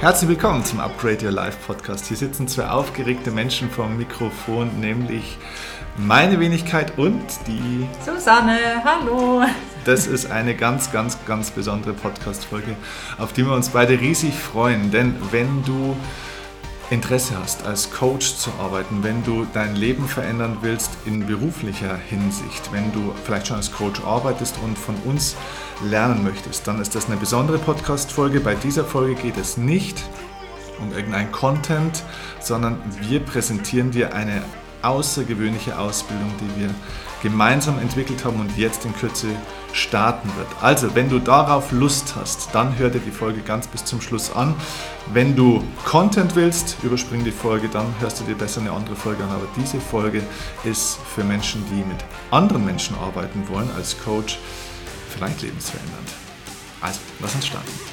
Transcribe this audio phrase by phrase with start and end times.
[0.00, 2.06] Herzlich willkommen zum Upgrade Your Life Podcast.
[2.06, 5.36] Hier sitzen zwei aufgeregte Menschen vom Mikrofon, nämlich
[5.98, 8.82] meine Wenigkeit und die Susanne.
[8.82, 9.42] Hallo.
[9.84, 12.76] Das ist eine ganz, ganz, ganz besondere Podcast-Folge,
[13.18, 14.90] auf die wir uns beide riesig freuen.
[14.90, 15.94] Denn wenn du
[16.90, 22.72] Interesse hast, als Coach zu arbeiten, wenn du dein Leben verändern willst in beruflicher Hinsicht,
[22.72, 25.36] wenn du vielleicht schon als Coach arbeitest und von uns
[25.84, 28.40] lernen möchtest, dann ist das eine besondere Podcast-Folge.
[28.40, 30.02] Bei dieser Folge geht es nicht
[30.80, 32.02] um irgendein Content,
[32.40, 34.42] sondern wir präsentieren dir eine
[34.82, 36.70] außergewöhnliche Ausbildung, die wir
[37.22, 39.28] gemeinsam entwickelt haben und jetzt in Kürze
[39.72, 40.48] starten wird.
[40.60, 44.34] Also, wenn du darauf Lust hast, dann hör dir die Folge ganz bis zum Schluss
[44.34, 44.54] an.
[45.12, 49.22] Wenn du Content willst, überspring die Folge, dann hörst du dir besser eine andere Folge
[49.22, 49.30] an.
[49.30, 50.22] Aber diese Folge
[50.64, 51.98] ist für Menschen, die mit
[52.30, 54.38] anderen Menschen arbeiten wollen, als Coach,
[55.10, 56.08] vielleicht lebensverändernd.
[56.80, 57.89] Also, lass uns starten.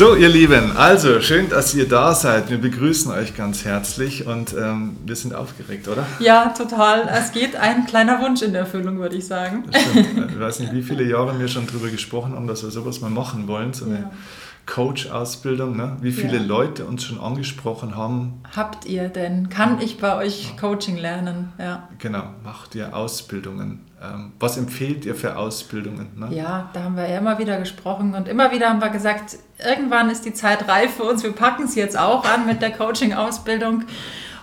[0.00, 2.48] So, ihr Lieben, also schön, dass ihr da seid.
[2.48, 6.06] Wir begrüßen euch ganz herzlich und ähm, wir sind aufgeregt, oder?
[6.20, 7.06] Ja, total.
[7.06, 9.64] Es geht ein kleiner Wunsch in Erfüllung, würde ich sagen.
[9.68, 10.30] Stimmt.
[10.30, 13.10] Ich weiß nicht, wie viele Jahre wir schon darüber gesprochen haben, dass wir sowas mal
[13.10, 14.10] machen wollen, so eine ja.
[14.64, 15.76] Coach-Ausbildung.
[15.76, 15.98] Ne?
[16.00, 16.44] Wie viele ja.
[16.44, 18.40] Leute uns schon angesprochen haben.
[18.56, 19.50] Habt ihr denn?
[19.50, 21.52] Kann ich bei euch Coaching lernen?
[21.58, 21.90] Ja.
[21.98, 23.80] Genau, macht ihr Ausbildungen.
[24.02, 26.08] Ähm, was empfehlt ihr für Ausbildungen?
[26.16, 26.28] Ne?
[26.34, 30.08] Ja, da haben wir ja immer wieder gesprochen und immer wieder haben wir gesagt, irgendwann
[30.08, 31.22] ist die Zeit reif für uns.
[31.22, 33.84] Wir packen es jetzt auch an mit der Coaching-Ausbildung.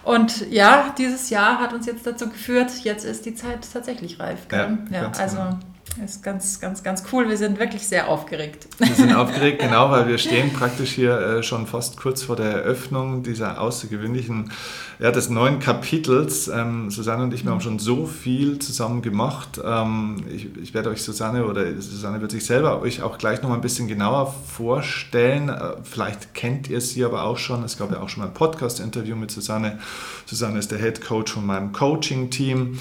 [0.04, 4.46] Und ja, dieses Jahr hat uns jetzt dazu geführt, jetzt ist die Zeit tatsächlich reif.
[4.52, 5.60] Ja, ja also genau.
[6.04, 7.28] Ist ganz, ganz, ganz cool.
[7.28, 8.68] Wir sind wirklich sehr aufgeregt.
[8.78, 12.52] Wir sind aufgeregt, genau, weil wir stehen praktisch hier äh, schon fast kurz vor der
[12.52, 14.52] Eröffnung dieser außergewöhnlichen
[15.00, 16.48] ja, des neuen Kapitels.
[16.48, 19.60] Ähm, Susanne und ich wir haben schon so viel zusammen gemacht.
[19.64, 23.50] Ähm, ich, ich, werde euch Susanne oder Susanne wird sich selber euch auch gleich noch
[23.50, 25.50] mal ein bisschen genauer vorstellen.
[25.50, 27.64] Äh, vielleicht kennt ihr sie aber auch schon.
[27.64, 29.80] Es gab ja auch schon mal ein Podcast-Interview mit Susanne.
[30.26, 32.80] Susanne ist der Head Coach von meinem Coaching-Team.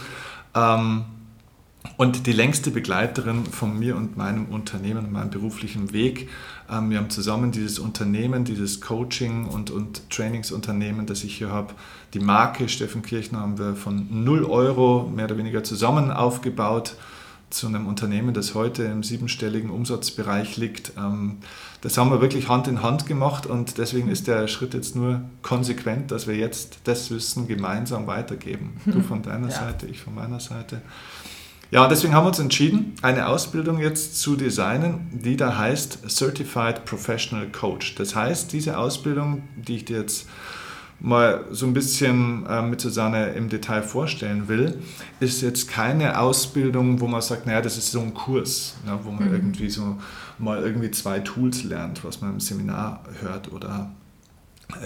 [0.54, 1.04] Ähm,
[1.96, 6.28] und die längste Begleiterin von mir und meinem Unternehmen, meinem beruflichen Weg.
[6.70, 11.74] Ähm, wir haben zusammen dieses Unternehmen, dieses Coaching- und, und Trainingsunternehmen, das ich hier habe,
[12.14, 16.96] die Marke Steffen Kirchner haben wir von 0 Euro mehr oder weniger zusammen aufgebaut
[17.50, 20.92] zu einem Unternehmen, das heute im siebenstelligen Umsatzbereich liegt.
[20.96, 21.38] Ähm,
[21.80, 25.22] das haben wir wirklich Hand in Hand gemacht und deswegen ist der Schritt jetzt nur
[25.42, 28.80] konsequent, dass wir jetzt das Wissen gemeinsam weitergeben.
[28.84, 29.54] Du von deiner ja.
[29.54, 30.82] Seite, ich von meiner Seite.
[31.70, 36.08] Ja, und deswegen haben wir uns entschieden, eine Ausbildung jetzt zu designen, die da heißt
[36.08, 37.96] Certified Professional Coach.
[37.96, 40.28] Das heißt, diese Ausbildung, die ich dir jetzt
[41.00, 44.78] mal so ein bisschen äh, mit Susanne im Detail vorstellen will,
[45.20, 49.10] ist jetzt keine Ausbildung, wo man sagt, naja, das ist so ein Kurs, ne, wo
[49.10, 49.34] man mhm.
[49.34, 49.98] irgendwie so
[50.38, 53.90] mal irgendwie zwei Tools lernt, was man im Seminar hört oder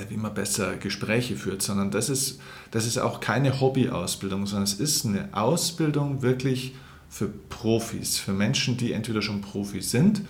[0.08, 4.74] wie man besser Gespräche führt, sondern das ist, das ist auch keine Hobbyausbildung, sondern es
[4.74, 6.74] ist eine Ausbildung wirklich
[7.08, 10.22] für Profis, für Menschen, die entweder schon Profis sind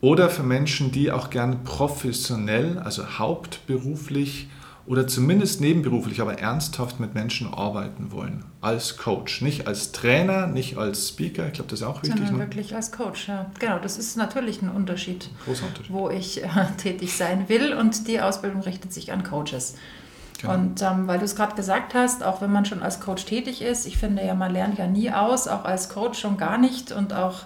[0.00, 4.48] oder für Menschen, die auch gern professionell, also hauptberuflich
[4.86, 8.44] oder zumindest nebenberuflich, aber ernsthaft mit Menschen arbeiten wollen.
[8.60, 9.42] Als Coach.
[9.42, 11.46] Nicht als Trainer, nicht als Speaker.
[11.46, 12.18] Ich glaube, das ist auch wichtig.
[12.18, 12.40] Sondern ne?
[12.40, 13.50] wirklich als Coach, ja.
[13.58, 15.92] Genau, das ist natürlich ein Unterschied, Großer Unterschied.
[15.92, 17.72] wo ich äh, tätig sein will.
[17.74, 19.74] Und die Ausbildung richtet sich an Coaches.
[20.40, 20.54] Genau.
[20.54, 23.62] Und ähm, weil du es gerade gesagt hast, auch wenn man schon als Coach tätig
[23.62, 26.92] ist, ich finde ja, man lernt ja nie aus, auch als Coach schon gar nicht
[26.92, 27.44] und auch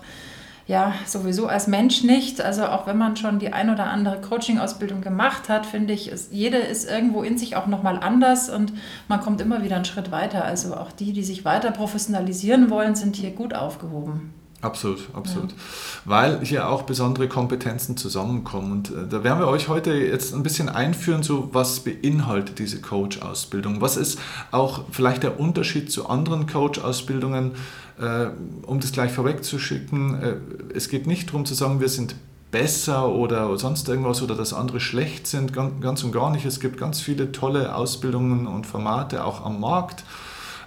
[0.70, 2.40] ja, sowieso als Mensch nicht.
[2.40, 6.32] Also auch wenn man schon die ein oder andere Coaching-Ausbildung gemacht hat, finde ich, ist,
[6.32, 8.72] jede ist irgendwo in sich auch nochmal anders und
[9.08, 10.44] man kommt immer wieder einen Schritt weiter.
[10.44, 14.32] Also auch die, die sich weiter professionalisieren wollen, sind hier gut aufgehoben.
[14.62, 15.52] Absolut, absolut.
[15.52, 15.56] Ja.
[16.04, 18.72] Weil hier auch besondere Kompetenzen zusammenkommen.
[18.72, 22.80] Und äh, da werden wir euch heute jetzt ein bisschen einführen, so was beinhaltet diese
[22.80, 23.80] Coach-Ausbildung.
[23.80, 24.18] Was ist
[24.50, 27.52] auch vielleicht der Unterschied zu anderen Coach-Ausbildungen,
[27.98, 28.26] äh,
[28.66, 30.22] um das gleich vorwegzuschicken.
[30.22, 30.36] Äh,
[30.74, 32.14] es geht nicht darum zu sagen, wir sind
[32.50, 36.44] besser oder sonst irgendwas oder dass andere schlecht sind, ganz, ganz und gar nicht.
[36.44, 40.04] Es gibt ganz viele tolle Ausbildungen und Formate auch am Markt.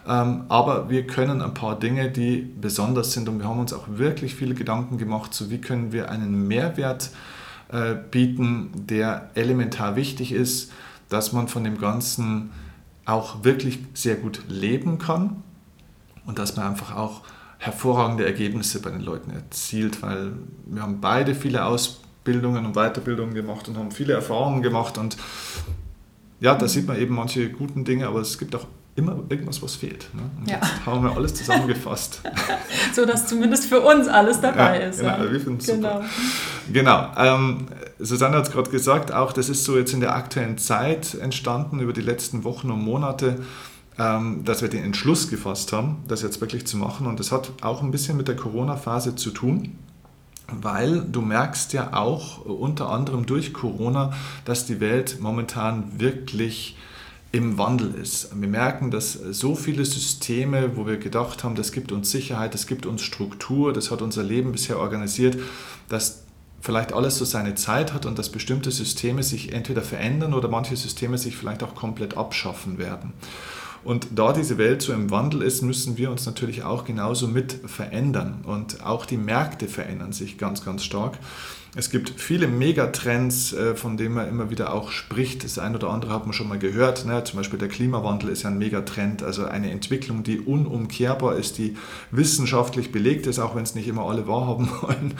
[0.08, 3.86] Ähm, aber wir können ein paar Dinge, die besonders sind und wir haben uns auch
[3.88, 7.12] wirklich viele Gedanken gemacht, so wie können wir einen Mehrwert
[7.72, 10.72] äh, bieten, der elementar wichtig ist,
[11.10, 12.52] dass man von dem Ganzen
[13.06, 15.44] auch wirklich sehr gut leben kann
[16.26, 17.22] und dass man einfach auch
[17.58, 20.34] hervorragende Ergebnisse bei den Leuten erzielt, weil
[20.66, 25.18] wir haben beide viele Aus Fortbildungen und Weiterbildungen gemacht und haben viele Erfahrungen gemacht und
[26.40, 29.75] ja, da sieht man eben manche guten Dinge, aber es gibt auch immer irgendwas, was
[29.75, 30.07] fehlt.
[30.13, 30.22] Ne?
[30.45, 30.56] Ja.
[30.56, 32.22] jetzt haben wir alles zusammengefasst.
[32.94, 35.00] so dass zumindest für uns alles dabei ja, ist.
[35.00, 35.31] Genau, ja.
[35.31, 36.01] wir finden es genau.
[36.01, 36.10] super.
[36.72, 37.07] Genau.
[37.18, 37.68] Ähm,
[38.00, 41.80] Susanne hat es gerade gesagt, auch das ist so jetzt in der aktuellen Zeit entstanden,
[41.80, 43.40] über die letzten Wochen und Monate,
[43.98, 47.07] ähm, dass wir den Entschluss gefasst haben, das jetzt wirklich zu machen.
[47.07, 49.78] Und das hat auch ein bisschen mit der Corona-Phase zu tun
[50.62, 54.13] weil du merkst ja auch unter anderem durch Corona,
[54.45, 56.78] dass die Welt momentan wirklich
[57.33, 58.30] im Wandel ist.
[58.39, 62.68] Wir merken, dass so viele Systeme, wo wir gedacht haben, das gibt uns Sicherheit, das
[62.68, 65.39] gibt uns Struktur, das hat unser Leben bisher organisiert,
[65.89, 66.25] dass
[66.62, 70.75] vielleicht alles so seine Zeit hat und dass bestimmte Systeme sich entweder verändern oder manche
[70.77, 73.13] Systeme sich vielleicht auch komplett abschaffen werden.
[73.83, 77.59] Und da diese Welt so im Wandel ist, müssen wir uns natürlich auch genauso mit
[77.65, 78.41] verändern.
[78.45, 81.18] Und auch die Märkte verändern sich ganz, ganz stark.
[81.75, 85.44] Es gibt viele Megatrends, äh, von denen man immer wieder auch spricht.
[85.44, 87.06] Das eine oder andere hat man schon mal gehört.
[87.06, 87.24] Ne?
[87.24, 91.75] Zum Beispiel der Klimawandel ist ja ein Megatrend, also eine Entwicklung, die unumkehrbar ist, die
[92.12, 95.15] wissenschaftlich belegt ist, auch wenn es nicht immer alle wahrhaben wollen.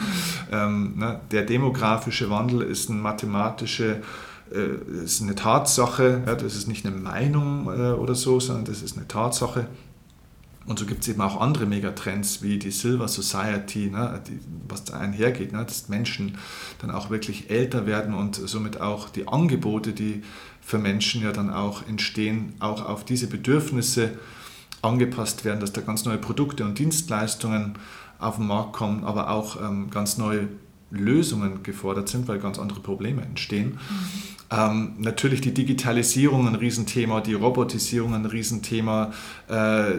[0.52, 1.20] Ähm, ne?
[1.32, 4.02] Der demografische Wandel ist eine mathematische
[4.52, 8.82] äh, ist eine Tatsache, ja, das ist nicht eine Meinung äh, oder so, sondern das
[8.82, 9.66] ist eine Tatsache.
[10.66, 14.84] Und so gibt es eben auch andere Megatrends wie die Silver Society, ne, die, was
[14.84, 16.38] da einhergeht, ne, dass Menschen
[16.78, 20.22] dann auch wirklich älter werden und somit auch die Angebote, die
[20.62, 24.12] für Menschen ja dann auch entstehen, auch auf diese Bedürfnisse
[24.80, 27.74] angepasst werden, dass da ganz neue Produkte und Dienstleistungen
[28.18, 30.48] auf den Markt kommen, aber auch ähm, ganz neue
[30.90, 33.72] Lösungen gefordert sind, weil ganz andere Probleme entstehen.
[33.72, 34.33] Mhm.
[34.50, 39.12] Ähm, natürlich die Digitalisierung ein Riesenthema, die Robotisierung ein Riesenthema,
[39.48, 39.94] äh,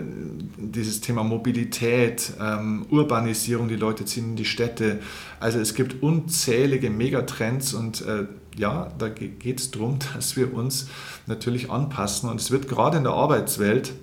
[0.57, 5.00] dieses Thema Mobilität, ähm, Urbanisierung, die Leute ziehen in die Städte.
[5.39, 10.89] Also es gibt unzählige Megatrends und äh, ja, da geht es darum, dass wir uns
[11.25, 13.94] natürlich anpassen und es wird gerade in der Arbeitswelt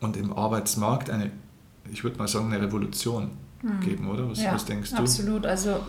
[0.00, 1.30] und im Arbeitsmarkt eine,
[1.90, 3.30] ich würde mal sagen, eine Revolution
[3.60, 3.80] hm.
[3.80, 4.28] geben, oder?
[4.28, 4.96] Was, ja, was denkst du?
[4.96, 5.46] Absolut.
[5.46, 5.80] Also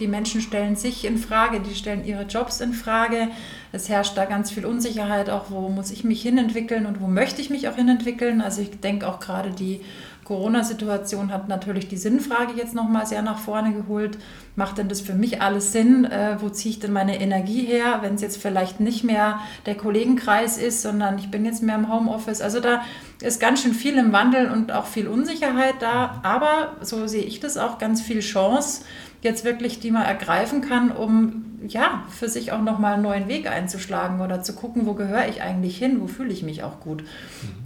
[0.00, 3.28] die Menschen stellen sich in Frage, die stellen ihre Jobs in Frage.
[3.72, 7.40] Es herrscht da ganz viel Unsicherheit, auch wo muss ich mich hinentwickeln und wo möchte
[7.40, 8.40] ich mich auch hinentwickeln.
[8.40, 9.80] Also ich denke auch gerade die
[10.24, 14.18] Corona-Situation hat natürlich die Sinnfrage jetzt nochmal sehr nach vorne geholt.
[14.56, 16.04] Macht denn das für mich alles Sinn?
[16.04, 19.76] Äh, wo ziehe ich denn meine Energie her, wenn es jetzt vielleicht nicht mehr der
[19.76, 22.40] Kollegenkreis ist, sondern ich bin jetzt mehr im Homeoffice?
[22.40, 22.82] Also da
[23.20, 26.20] ist ganz schön viel im Wandel und auch viel Unsicherheit da.
[26.22, 28.82] Aber so sehe ich das auch ganz viel Chance
[29.24, 33.50] jetzt wirklich die man ergreifen kann, um ja für sich auch nochmal einen neuen Weg
[33.50, 37.02] einzuschlagen oder zu gucken, wo gehöre ich eigentlich hin, wo fühle ich mich auch gut.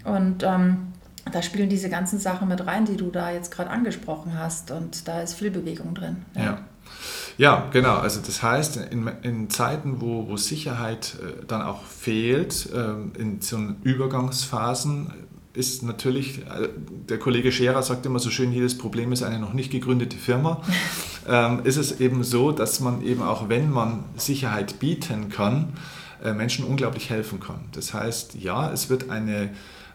[0.07, 0.11] Mhm.
[0.11, 0.77] Und ähm,
[1.33, 4.71] da spielen diese ganzen Sachen mit rein, die du da jetzt gerade angesprochen hast.
[4.71, 6.25] Und da ist viel Bewegung drin.
[6.35, 6.43] Ja.
[6.43, 6.59] ja.
[7.37, 7.97] ja genau.
[7.97, 13.41] Also das heißt, in, in Zeiten, wo, wo Sicherheit äh, dann auch fehlt, äh, in
[13.41, 15.13] so Übergangsphasen,
[15.59, 16.69] ist natürlich, äh,
[17.09, 20.63] der Kollege Scherer sagt immer so schön, jedes Problem ist eine noch nicht gegründete Firma.
[21.29, 25.75] ähm, ist es eben so, dass man eben auch, wenn man Sicherheit bieten kann,
[26.23, 27.61] äh, Menschen unglaublich helfen kann.
[27.73, 29.51] Das heißt, ja, es wird eine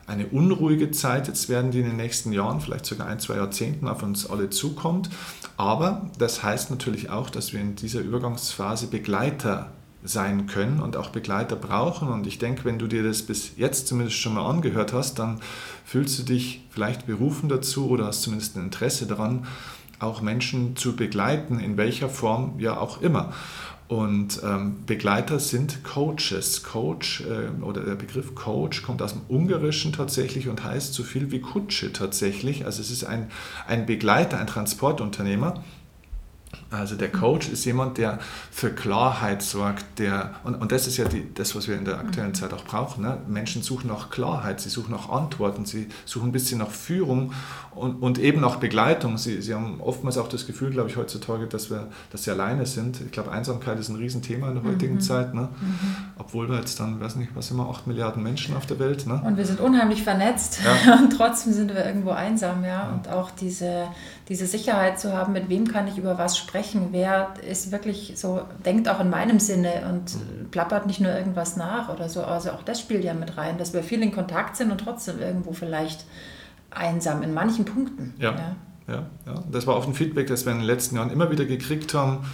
[0.05, 3.87] eine unruhige Zeit jetzt werden, die in den nächsten Jahren, vielleicht sogar ein, zwei Jahrzehnten
[3.87, 5.09] auf uns alle zukommt.
[5.55, 9.71] Aber das heißt natürlich auch, dass wir in dieser Übergangsphase Begleiter
[10.03, 12.09] sein können und auch Begleiter brauchen.
[12.09, 15.39] Und ich denke, wenn du dir das bis jetzt zumindest schon mal angehört hast, dann
[15.85, 19.45] fühlst du dich vielleicht berufen dazu oder hast zumindest ein Interesse daran,
[19.99, 23.33] auch Menschen zu begleiten, in welcher Form ja auch immer.
[23.87, 26.63] Und ähm, Begleiter sind Coaches.
[26.63, 31.31] Coach äh, oder der Begriff Coach kommt aus dem Ungarischen tatsächlich und heißt so viel
[31.31, 32.65] wie Kutsche tatsächlich.
[32.65, 33.29] Also es ist ein,
[33.67, 35.63] ein Begleiter, ein Transportunternehmer
[36.73, 38.19] also der Coach ist jemand, der
[38.51, 41.99] für Klarheit sorgt, der, und, und das ist ja die, das, was wir in der
[41.99, 42.35] aktuellen mhm.
[42.35, 43.03] Zeit auch brauchen.
[43.03, 43.19] Ne?
[43.27, 47.31] Menschen suchen nach Klarheit, sie suchen nach Antworten, sie suchen ein bisschen nach Führung
[47.75, 49.17] und, und eben nach Begleitung.
[49.17, 52.65] Sie, sie haben oftmals auch das Gefühl, glaube ich, heutzutage, dass, wir, dass sie alleine
[52.65, 53.01] sind.
[53.01, 55.01] Ich glaube, Einsamkeit ist ein Riesenthema in der heutigen mhm.
[55.01, 55.33] Zeit.
[55.33, 55.49] Ne?
[55.59, 55.79] Mhm.
[56.17, 59.05] Obwohl wir jetzt dann, weiß nicht, was immer, 8 Milliarden Menschen auf der Welt.
[59.05, 59.21] Ne?
[59.23, 60.95] Und wir sind unheimlich vernetzt ja.
[61.03, 62.63] und trotzdem sind wir irgendwo einsam.
[62.63, 62.69] Ja?
[62.69, 62.89] ja.
[62.89, 63.87] Und auch diese,
[64.29, 68.41] diese Sicherheit zu haben, mit wem kann ich über was sprechen, wer ist wirklich so,
[68.65, 70.49] denkt auch in meinem Sinne und mhm.
[70.51, 72.23] plappert nicht nur irgendwas nach oder so.
[72.23, 75.19] Also auch das spielt ja mit rein, dass wir viel in Kontakt sind und trotzdem
[75.19, 76.05] irgendwo vielleicht
[76.71, 78.13] einsam in manchen Punkten.
[78.17, 78.31] Ja.
[78.31, 78.55] ja.
[78.87, 79.43] Ja, ja.
[79.49, 82.25] Das war auch ein Feedback, das wir in den letzten Jahren immer wieder gekriegt haben.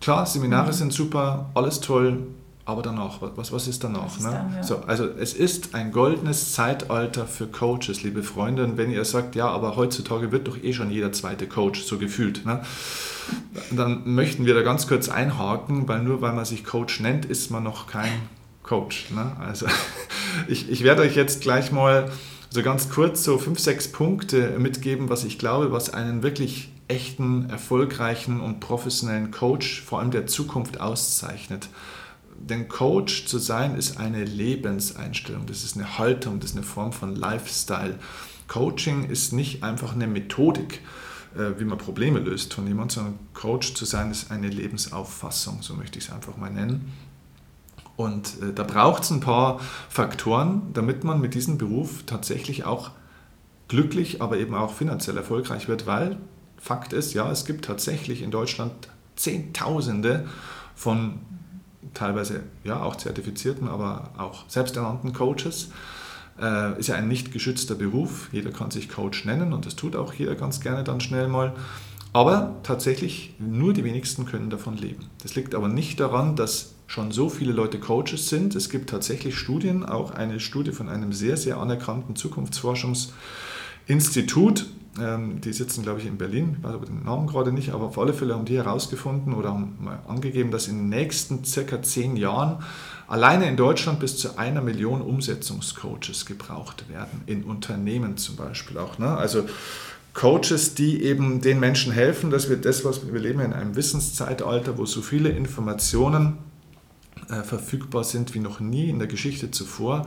[0.00, 0.72] Klar, Seminare mhm.
[0.72, 2.26] sind super, alles toll,
[2.64, 4.16] aber danach, was, was ist danach?
[4.16, 4.30] ist ne?
[4.30, 4.62] dann, ja.
[4.62, 8.62] so, also es ist ein goldenes Zeitalter für Coaches, liebe Freunde.
[8.64, 11.98] Und wenn ihr sagt, ja, aber heutzutage wird doch eh schon jeder zweite Coach, so
[11.98, 12.62] gefühlt, ne?
[13.72, 17.50] dann möchten wir da ganz kurz einhaken, weil nur weil man sich Coach nennt, ist
[17.50, 18.12] man noch kein
[18.62, 19.10] Coach.
[19.10, 19.32] Ne?
[19.40, 19.66] Also
[20.48, 22.12] ich, ich werde euch jetzt gleich mal
[22.50, 27.48] so ganz kurz so fünf, sechs Punkte mitgeben, was ich glaube, was einen wirklich echten,
[27.48, 31.68] erfolgreichen und professionellen Coach, vor allem der Zukunft, auszeichnet.
[32.42, 36.92] Denn Coach zu sein ist eine Lebenseinstellung, das ist eine Haltung, das ist eine Form
[36.92, 37.98] von Lifestyle.
[38.48, 40.80] Coaching ist nicht einfach eine Methodik,
[41.36, 45.74] äh, wie man Probleme löst von jemandem, sondern Coach zu sein ist eine Lebensauffassung, so
[45.74, 46.92] möchte ich es einfach mal nennen.
[47.96, 52.90] Und äh, da braucht es ein paar Faktoren, damit man mit diesem Beruf tatsächlich auch
[53.68, 56.18] glücklich, aber eben auch finanziell erfolgreich wird, weil
[56.58, 58.72] Fakt ist, ja, es gibt tatsächlich in Deutschland
[59.16, 60.26] Zehntausende
[60.74, 61.20] von
[61.94, 65.70] teilweise ja auch zertifizierten, aber auch selbsternannten Coaches.
[66.40, 68.28] Äh, ist ja ein nicht geschützter Beruf.
[68.32, 71.52] Jeder kann sich Coach nennen und das tut auch jeder ganz gerne dann schnell mal.
[72.12, 75.06] Aber tatsächlich nur die wenigsten können davon leben.
[75.22, 78.54] Das liegt aber nicht daran, dass schon so viele Leute Coaches sind.
[78.54, 85.82] Es gibt tatsächlich Studien, auch eine Studie von einem sehr, sehr anerkannten Zukunftsforschungsinstitut, die sitzen,
[85.82, 88.34] glaube ich, in Berlin, ich weiß aber den Namen gerade nicht, aber auf alle Fälle
[88.34, 92.62] haben die herausgefunden oder haben mal angegeben, dass in den nächsten circa zehn Jahren
[93.08, 98.98] alleine in Deutschland bis zu einer Million Umsetzungscoaches gebraucht werden, in Unternehmen zum Beispiel auch.
[98.98, 99.16] Ne?
[99.16, 99.46] Also
[100.12, 104.76] Coaches, die eben den Menschen helfen, dass wir das, was wir leben in einem Wissenszeitalter,
[104.76, 106.36] wo so viele Informationen
[107.30, 110.06] äh, verfügbar sind wie noch nie in der Geschichte zuvor.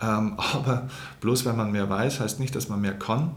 [0.00, 0.88] Ähm, aber
[1.20, 3.32] bloß weil man mehr weiß, heißt nicht, dass man mehr kann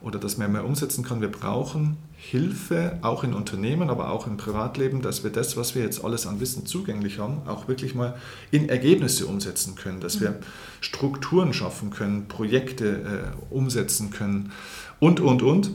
[0.00, 1.20] oder dass man mehr umsetzen kann.
[1.20, 5.82] Wir brauchen Hilfe, auch in Unternehmen, aber auch im Privatleben, dass wir das, was wir
[5.82, 8.16] jetzt alles an Wissen zugänglich haben, auch wirklich mal
[8.50, 10.38] in Ergebnisse umsetzen können, dass wir
[10.80, 14.52] Strukturen schaffen können, Projekte äh, umsetzen können
[15.00, 15.70] und, und, und.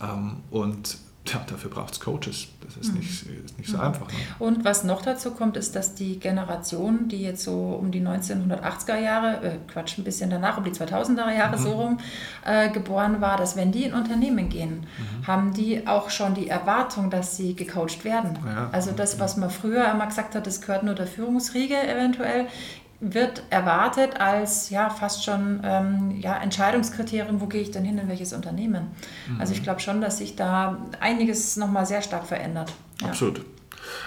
[0.00, 2.48] Ähm, und ja, dafür braucht es Coaches.
[2.64, 3.00] Das ist, mhm.
[3.00, 3.82] nicht, ist nicht so mhm.
[3.82, 4.08] einfach.
[4.08, 4.18] Ne?
[4.38, 8.96] Und was noch dazu kommt, ist, dass die Generation, die jetzt so um die 1980er
[8.96, 11.62] Jahre, äh, Quatsch, ein bisschen danach, um die 2000er Jahre mhm.
[11.62, 11.98] so rum,
[12.44, 15.26] äh, geboren war, dass wenn die in Unternehmen gehen, mhm.
[15.26, 18.38] haben die auch schon die Erwartung, dass sie gecoacht werden.
[18.44, 18.70] Ja.
[18.72, 22.46] Also das, was man früher immer gesagt hat, das gehört nur der Führungsriege eventuell,
[23.00, 28.08] wird erwartet als ja fast schon ähm, ja, Entscheidungskriterium, wo gehe ich denn hin, in
[28.08, 28.88] welches Unternehmen.
[29.28, 29.40] Mhm.
[29.40, 32.72] Also ich glaube schon, dass sich da einiges nochmal sehr stark verändert.
[33.00, 33.08] Ja.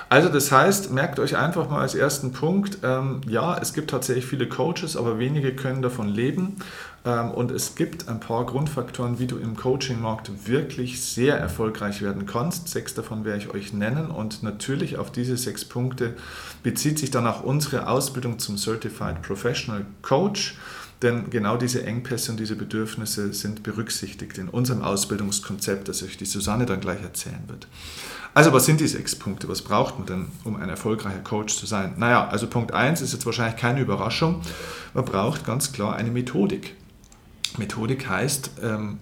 [0.10, 4.26] Also das heißt, merkt euch einfach mal als ersten Punkt, ähm, ja, es gibt tatsächlich
[4.26, 6.58] viele Coaches, aber wenige können davon leben.
[7.06, 12.26] Ähm, und es gibt ein paar Grundfaktoren, wie du im Coaching-Markt wirklich sehr erfolgreich werden
[12.26, 12.70] kannst.
[12.70, 14.10] Sechs davon werde ich euch nennen.
[14.10, 16.16] Und natürlich auf diese sechs Punkte
[16.64, 20.56] bezieht sich dann auch unsere Ausbildung zum Certified Professional Coach.
[21.02, 26.26] Denn genau diese Engpässe und diese Bedürfnisse sind berücksichtigt in unserem Ausbildungskonzept, das euch die
[26.26, 27.68] Susanne dann gleich erzählen wird.
[28.34, 29.48] Also was sind die sechs Punkte?
[29.48, 31.94] Was braucht man denn, um ein erfolgreicher Coach zu sein?
[31.98, 34.42] Naja, also Punkt 1 ist jetzt wahrscheinlich keine Überraschung.
[34.94, 36.76] Man braucht ganz klar eine Methodik.
[37.58, 39.00] Methodik heißt, ähm,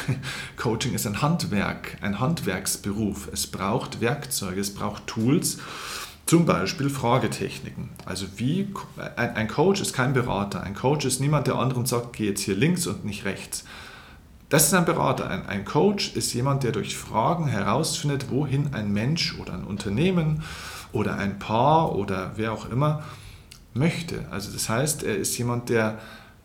[0.56, 3.28] Coaching ist ein Handwerk, ein Handwerksberuf.
[3.30, 5.58] Es braucht Werkzeuge, es braucht Tools,
[6.24, 7.90] zum Beispiel Fragetechniken.
[8.06, 8.72] Also wie
[9.16, 10.62] ein, ein Coach ist kein Berater.
[10.62, 13.64] Ein Coach ist niemand, der anderen sagt, geh jetzt hier links und nicht rechts.
[14.52, 15.30] Das ist ein Berater.
[15.30, 20.42] Ein, ein Coach ist jemand, der durch Fragen herausfindet, wohin ein Mensch oder ein Unternehmen
[20.92, 23.02] oder ein Paar oder wer auch immer
[23.72, 24.26] möchte.
[24.30, 25.98] Also das heißt, er ist jemand, der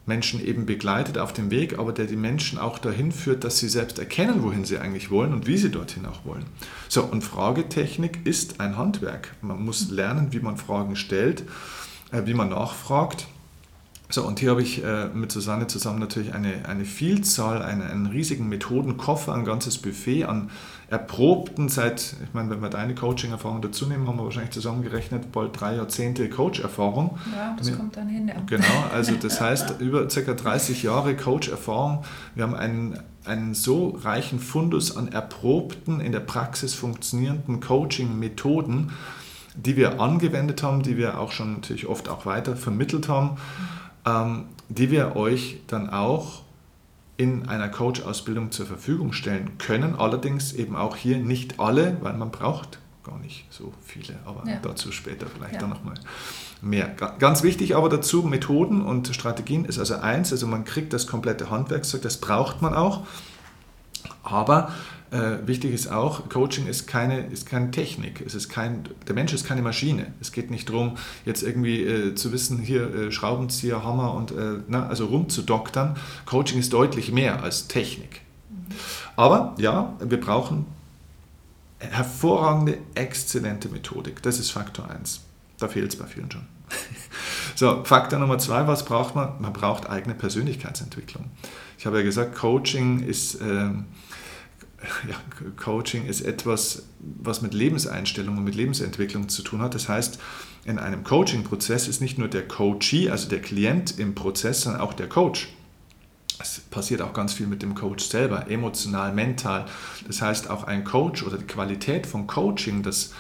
[0.06, 3.68] Menschen eben begleitet auf dem Weg, aber der die Menschen auch dahin führt, dass sie
[3.68, 6.46] selbst erkennen, wohin sie eigentlich wollen und wie sie dorthin auch wollen.
[6.88, 9.36] So, und Fragetechnik ist ein Handwerk.
[9.42, 11.44] Man muss lernen, wie man Fragen stellt,
[12.14, 13.28] äh, wie man nachfragt
[14.10, 18.06] so, und hier habe ich äh, mit Susanne zusammen natürlich eine, eine Vielzahl, eine, einen
[18.06, 20.50] riesigen Methodenkoffer, ein ganzes Buffet an
[20.90, 25.60] erprobten, seit, ich meine, wenn wir deine Coaching-Erfahrung dazu nehmen, haben wir wahrscheinlich zusammengerechnet, bald
[25.60, 27.18] drei Jahrzehnte Coach-Erfahrung.
[27.36, 28.36] Ja, das wir, kommt dann hin, ja.
[28.46, 30.34] Genau, also das heißt, über ca.
[30.34, 32.06] 30 Jahre Coach-Erfahrung.
[32.36, 38.92] Wir haben einen, einen so reichen Fundus an erprobten, in der Praxis funktionierenden Coaching-Methoden,
[39.56, 43.32] die wir angewendet haben, die wir auch schon natürlich oft auch weiter vermittelt haben.
[43.32, 46.44] Mhm ähm, die wir euch dann auch
[47.18, 49.96] in einer Coach-Ausbildung zur Verfügung stellen können.
[49.96, 54.60] Allerdings eben auch hier nicht alle, weil man braucht gar nicht so viele, aber ja.
[54.62, 55.60] dazu später vielleicht ja.
[55.62, 55.96] dann nochmal
[56.62, 56.88] mehr.
[57.20, 61.50] Ganz wichtig aber dazu, Methoden und Strategien ist also eins, also man kriegt das komplette
[61.50, 63.06] Handwerkszeug, das braucht man auch.
[64.24, 64.72] Aber
[65.12, 68.22] äh, wichtig ist auch, Coaching ist keine, ist keine Technik.
[68.26, 70.14] Es ist kein, der Mensch ist keine Maschine.
[70.20, 74.60] Es geht nicht darum, jetzt irgendwie äh, zu wissen, hier äh, Schraubenzieher, Hammer und äh,
[74.68, 75.96] na, also rumzudoktern.
[76.26, 78.22] Coaching ist deutlich mehr als Technik.
[79.16, 80.66] Aber ja, wir brauchen
[81.80, 84.22] hervorragende, exzellente Methodik.
[84.24, 85.22] Das ist Faktor 1.
[85.58, 86.46] Da fehlt es bei vielen schon.
[87.56, 89.40] so, Faktor Nummer 2, was braucht man?
[89.40, 91.26] Man braucht eigene Persönlichkeitsentwicklung.
[91.78, 93.40] Ich habe ja gesagt, Coaching ist...
[95.10, 95.16] Ja,
[95.56, 99.74] Coaching ist etwas, was mit Lebenseinstellung und mit Lebensentwicklung zu tun hat.
[99.74, 100.20] Das heißt,
[100.66, 104.94] in einem Coaching-Prozess ist nicht nur der Coachee, also der Klient im Prozess, sondern auch
[104.94, 105.50] der Coach.
[106.40, 109.66] Es passiert auch ganz viel mit dem Coach selber, emotional, mental.
[110.06, 113.14] Das heißt, auch ein Coach oder die Qualität von Coaching, dass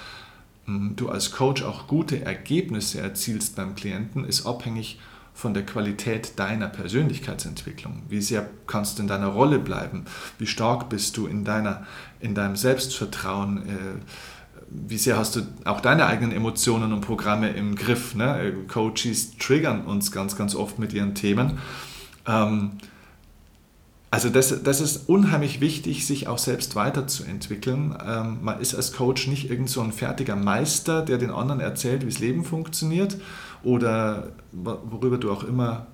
[0.65, 5.67] hm, du als Coach auch gute Ergebnisse erzielst beim Klienten, ist abhängig von von der
[5.67, 8.01] Qualität deiner Persönlichkeitsentwicklung.
[8.09, 10.05] Wie sehr kannst du in deiner Rolle bleiben?
[10.39, 11.85] Wie stark bist du in, deiner,
[12.19, 13.57] in deinem Selbstvertrauen?
[13.57, 13.71] Äh,
[14.67, 18.15] wie sehr hast du auch deine eigenen Emotionen und Programme im Griff?
[18.15, 18.51] Ne?
[18.67, 21.59] Coaches triggern uns ganz, ganz oft mit ihren Themen.
[22.25, 22.71] Ähm,
[24.09, 27.95] also das, das ist unheimlich wichtig, sich auch selbst weiterzuentwickeln.
[28.03, 32.01] Ähm, man ist als Coach nicht irgend so ein fertiger Meister, der den anderen erzählt,
[32.01, 33.17] wie das Leben funktioniert,
[33.63, 35.87] oder worüber du auch immer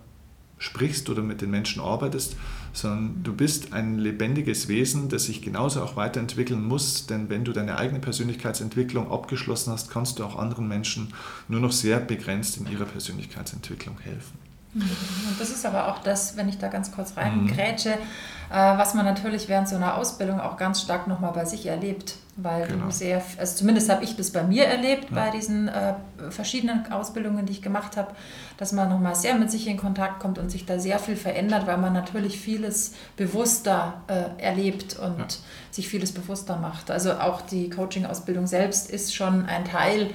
[0.58, 2.38] sprichst oder mit den Menschen arbeitest,
[2.72, 7.52] sondern du bist ein lebendiges Wesen, das sich genauso auch weiterentwickeln muss, denn wenn du
[7.52, 11.14] deine eigene Persönlichkeitsentwicklung abgeschlossen hast, kannst du auch anderen Menschen
[11.48, 14.40] nur noch sehr begrenzt in ihrer Persönlichkeitsentwicklung helfen.
[14.74, 14.84] Mhm.
[15.30, 18.56] Und das ist aber auch das, wenn ich da ganz kurz reingrätsche, mhm.
[18.56, 22.16] äh, was man natürlich während so einer Ausbildung auch ganz stark nochmal bei sich erlebt.
[22.36, 22.86] Weil genau.
[22.86, 25.16] du sehr, also zumindest habe ich das bei mir erlebt, ja.
[25.16, 25.94] bei diesen äh,
[26.32, 28.16] verschiedenen Ausbildungen, die ich gemacht habe,
[28.58, 31.68] dass man nochmal sehr mit sich in Kontakt kommt und sich da sehr viel verändert,
[31.68, 35.28] weil man natürlich vieles bewusster äh, erlebt und ja.
[35.70, 36.90] sich vieles bewusster macht.
[36.90, 40.10] Also auch die Coaching-Ausbildung selbst ist schon ein Teil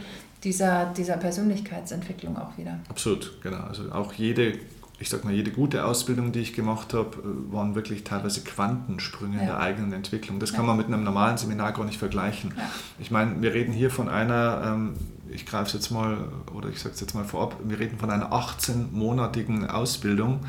[0.44, 2.78] dieser, dieser Persönlichkeitsentwicklung auch wieder.
[2.88, 3.64] Absolut, genau.
[3.64, 4.58] Also auch jede,
[5.00, 9.36] ich sag mal, jede gute Ausbildung, die ich gemacht habe, äh, waren wirklich teilweise Quantensprünge
[9.36, 9.40] ja.
[9.40, 10.40] in der eigenen Entwicklung.
[10.40, 10.56] Das ja.
[10.56, 12.54] kann man mit einem normalen Seminar gar nicht vergleichen.
[12.56, 12.70] Ja.
[12.98, 14.94] Ich meine, wir reden hier von einer, ähm,
[15.30, 16.18] ich greife es jetzt mal,
[16.52, 20.40] oder ich sage es jetzt mal vorab, wir reden von einer 18-monatigen Ausbildung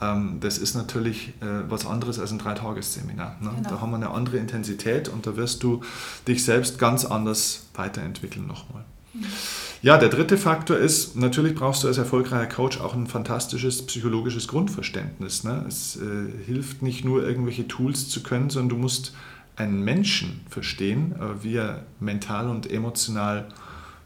[0.00, 3.36] ähm, das ist natürlich äh, was anderes als ein Dreitagesseminar.
[3.40, 3.50] Ne?
[3.56, 3.68] Genau.
[3.68, 5.82] Da haben wir eine andere Intensität und da wirst du
[6.26, 8.84] dich selbst ganz anders weiterentwickeln nochmal.
[9.82, 14.46] Ja, der dritte Faktor ist, natürlich brauchst du als erfolgreicher Coach auch ein fantastisches psychologisches
[14.46, 15.42] Grundverständnis.
[15.42, 15.64] Ne?
[15.66, 19.12] Es äh, hilft nicht nur, irgendwelche Tools zu können, sondern du musst
[19.56, 23.48] einen Menschen verstehen, äh, wie er mental und emotional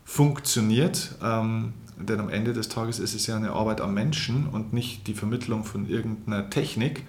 [0.07, 1.15] funktioniert.
[1.23, 5.07] Ähm, denn am Ende des Tages ist es ja eine Arbeit am Menschen und nicht
[5.07, 7.05] die Vermittlung von irgendeiner Technik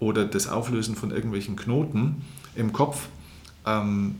[0.00, 2.22] oder das Auflösen von irgendwelchen Knoten
[2.54, 3.08] im Kopf.
[3.66, 4.14] Ähm,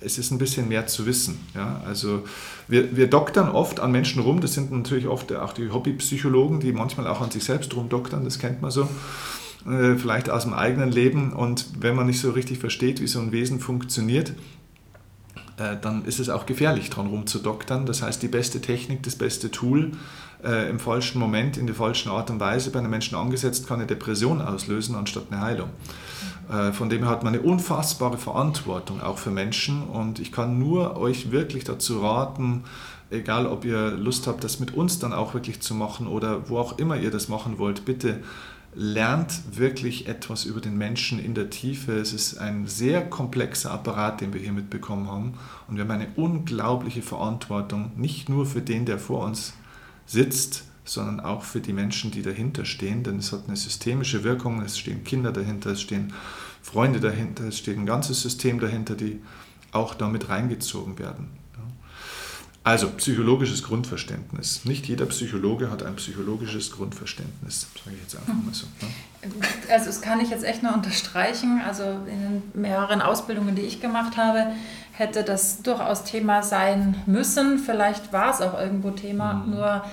[0.00, 1.38] es ist ein bisschen mehr zu wissen.
[1.54, 1.82] Ja?
[1.86, 2.24] Also
[2.68, 6.72] wir, wir doktern oft an Menschen rum, das sind natürlich oft auch die Hobbypsychologen, die
[6.72, 8.88] manchmal auch an sich selbst rumdoktern, das kennt man so,
[9.66, 11.32] äh, vielleicht aus dem eigenen Leben.
[11.32, 14.32] Und wenn man nicht so richtig versteht, wie so ein Wesen funktioniert,
[15.58, 17.84] äh, dann ist es auch gefährlich, dran rumzudoktern.
[17.86, 19.92] Das heißt, die beste Technik, das beste Tool
[20.44, 23.78] äh, im falschen Moment, in der falschen Art und Weise bei einem Menschen angesetzt, kann
[23.78, 25.70] eine Depression auslösen anstatt eine Heilung.
[26.50, 30.58] Äh, von dem her hat man eine unfassbare Verantwortung auch für Menschen und ich kann
[30.58, 32.64] nur euch wirklich dazu raten,
[33.10, 36.58] egal ob ihr Lust habt, das mit uns dann auch wirklich zu machen oder wo
[36.58, 38.20] auch immer ihr das machen wollt, bitte
[38.74, 41.92] lernt wirklich etwas über den Menschen in der Tiefe.
[41.92, 45.34] Es ist ein sehr komplexer Apparat, den wir hier mitbekommen haben
[45.66, 49.54] und wir haben eine unglaubliche Verantwortung, nicht nur für den, der vor uns
[50.06, 54.62] sitzt, sondern auch für die Menschen, die dahinter stehen, denn es hat eine systemische Wirkung,
[54.62, 56.12] es stehen Kinder dahinter, es stehen
[56.62, 59.20] Freunde dahinter, es steht ein ganzes System dahinter, die
[59.72, 61.28] auch damit reingezogen werden.
[62.64, 64.66] Also psychologisches Grundverständnis.
[64.66, 68.66] Nicht jeder Psychologe hat ein psychologisches Grundverständnis, sage ich jetzt einfach mal so.
[68.82, 69.46] Ne?
[69.70, 71.62] Also das kann ich jetzt echt nur unterstreichen.
[71.66, 74.48] Also in den mehreren Ausbildungen, die ich gemacht habe,
[74.92, 77.58] hätte das durchaus Thema sein müssen.
[77.58, 79.50] Vielleicht war es auch irgendwo Thema, mhm.
[79.52, 79.84] nur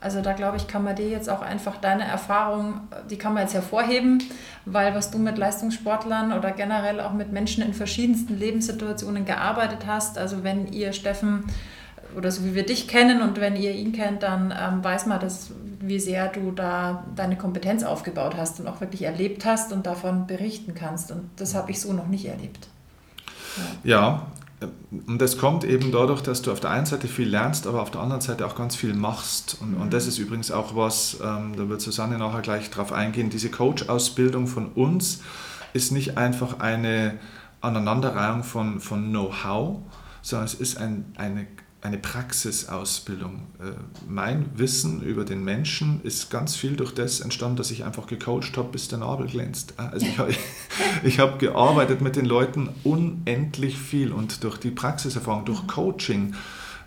[0.00, 3.42] also da glaube ich, kann man dir jetzt auch einfach deine Erfahrung, die kann man
[3.42, 4.22] jetzt hervorheben,
[4.64, 10.16] weil was du mit Leistungssportlern oder generell auch mit Menschen in verschiedensten Lebenssituationen gearbeitet hast,
[10.16, 11.44] also wenn ihr Steffen
[12.16, 15.20] oder so wie wir dich kennen und wenn ihr ihn kennt, dann ähm, weiß man,
[15.20, 19.86] dass, wie sehr du da deine Kompetenz aufgebaut hast und auch wirklich erlebt hast und
[19.86, 21.12] davon berichten kannst.
[21.12, 22.68] Und das habe ich so noch nicht erlebt.
[23.84, 24.26] Ja,
[25.06, 27.90] und das kommt eben dadurch, dass du auf der einen Seite viel lernst, aber auf
[27.90, 29.56] der anderen Seite auch ganz viel machst.
[29.60, 29.82] Und, mhm.
[29.82, 33.50] und das ist übrigens auch was, ähm, da wird Susanne nachher gleich drauf eingehen, diese
[33.50, 35.22] Coach-Ausbildung von uns
[35.72, 37.18] ist nicht einfach eine
[37.60, 39.78] Aneinanderreihung von, von Know-how,
[40.22, 41.46] sondern es ist ein, eine
[41.82, 43.46] eine Praxisausbildung.
[43.58, 43.72] Äh,
[44.06, 48.56] mein Wissen über den Menschen ist ganz viel durch das entstanden, dass ich einfach gecoacht
[48.56, 49.74] habe, bis der Nabel glänzt.
[49.78, 50.34] Äh, also ich, habe,
[51.04, 56.34] ich habe gearbeitet mit den Leuten unendlich viel und durch die Praxiserfahrung, durch Coaching,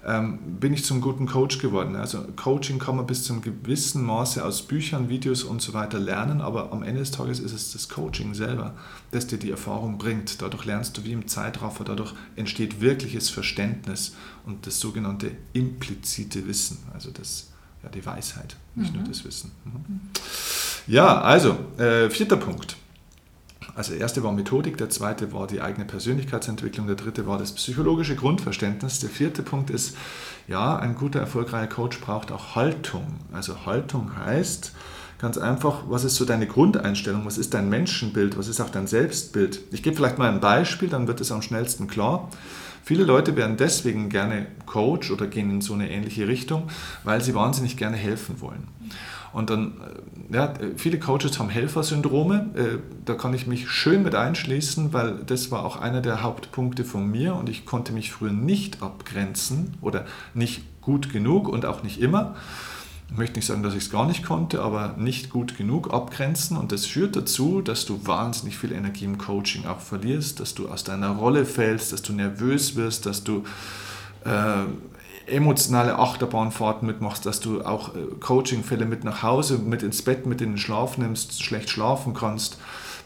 [0.06, 1.96] ähm, bin ich zum guten Coach geworden.
[1.96, 6.42] Also Coaching kann man bis zum gewissen Maße aus Büchern, Videos und so weiter lernen,
[6.42, 8.76] aber am Ende des Tages ist es das Coaching selber,
[9.12, 10.42] das dir die Erfahrung bringt.
[10.42, 16.80] Dadurch lernst du wie im Zeitraffer, dadurch entsteht wirkliches Verständnis und das sogenannte implizite Wissen,
[16.94, 19.00] also das, ja, die Weisheit, nicht mhm.
[19.00, 19.52] nur das Wissen.
[19.64, 20.02] Mhm.
[20.88, 22.76] Ja, also, äh, vierter Punkt.
[23.76, 27.54] Also der erste war Methodik, der zweite war die eigene Persönlichkeitsentwicklung, der dritte war das
[27.54, 29.98] psychologische Grundverständnis, der vierte Punkt ist,
[30.48, 33.08] ja, ein guter, erfolgreicher Coach braucht auch Haltung.
[33.32, 34.74] Also Haltung heißt
[35.18, 38.88] ganz einfach, was ist so deine Grundeinstellung, was ist dein Menschenbild, was ist auch dein
[38.88, 39.62] Selbstbild.
[39.72, 42.30] Ich gebe vielleicht mal ein Beispiel, dann wird es am schnellsten klar.
[42.84, 46.68] Viele Leute werden deswegen gerne Coach oder gehen in so eine ähnliche Richtung,
[47.06, 48.68] weil sie wahnsinnig gerne helfen wollen.
[49.34, 49.74] Und dann,
[50.32, 52.52] äh, ja, viele Coaches haben Helfersyndrome.
[52.56, 56.86] Äh, da kann ich mich schön mit einschließen, weil das war auch einer der Hauptpunkte
[56.86, 61.84] von mir und ich konnte mich früher nicht abgrenzen oder nicht gut genug und auch
[61.84, 62.36] nicht immer.
[63.10, 66.58] Ich möchte nicht sagen, dass ich es gar nicht konnte, aber nicht gut genug abgrenzen.
[66.58, 70.68] Und das führt dazu, dass du wahnsinnig viel Energie im Coaching auch verlierst, dass du
[70.68, 73.44] aus deiner Rolle fällst, dass du nervös wirst, dass du
[74.26, 74.64] äh,
[75.28, 80.42] emotionale Achterbahnfahrten mitmachst, dass du auch äh, Coachingfälle mit nach Hause, mit ins Bett, mit
[80.42, 82.58] in den Schlaf nimmst, schlecht schlafen kannst,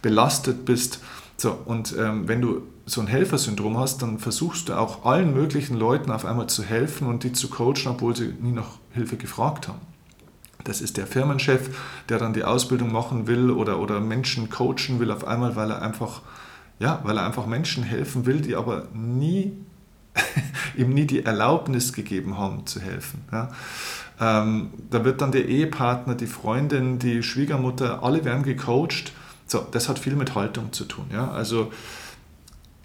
[0.02, 1.00] belastet bist.
[1.38, 5.78] So, und ähm, wenn du so ein Helfersyndrom hast, dann versuchst du auch allen möglichen
[5.78, 9.68] Leuten auf einmal zu helfen und die zu coachen, obwohl sie nie nach Hilfe gefragt
[9.68, 9.82] haben.
[10.64, 11.70] Das ist der Firmenchef,
[12.10, 15.82] der dann die Ausbildung machen will oder, oder Menschen coachen will auf einmal, weil er
[15.82, 16.22] einfach,
[16.80, 19.54] ja, weil er einfach Menschen helfen will, die aber nie
[20.78, 23.22] ihm nie die Erlaubnis gegeben haben zu helfen.
[23.32, 23.50] Ja.
[24.20, 29.14] Ähm, da wird dann der Ehepartner, die Freundin, die Schwiegermutter, alle werden gecoacht.
[29.46, 31.06] So, das hat viel mit Haltung zu tun.
[31.12, 31.32] Ja.
[31.32, 31.72] Also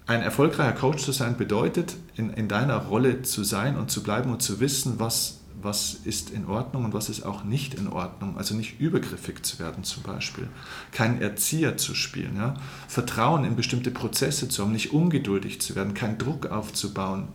[0.05, 4.31] ein erfolgreicher Coach zu sein bedeutet, in, in deiner Rolle zu sein und zu bleiben
[4.31, 8.37] und zu wissen, was was ist in Ordnung und was ist auch nicht in Ordnung.
[8.37, 10.49] Also nicht übergriffig zu werden zum Beispiel,
[10.91, 12.55] kein Erzieher zu spielen, ja?
[12.87, 17.27] Vertrauen in bestimmte Prozesse zu haben, nicht ungeduldig zu werden, keinen Druck aufzubauen.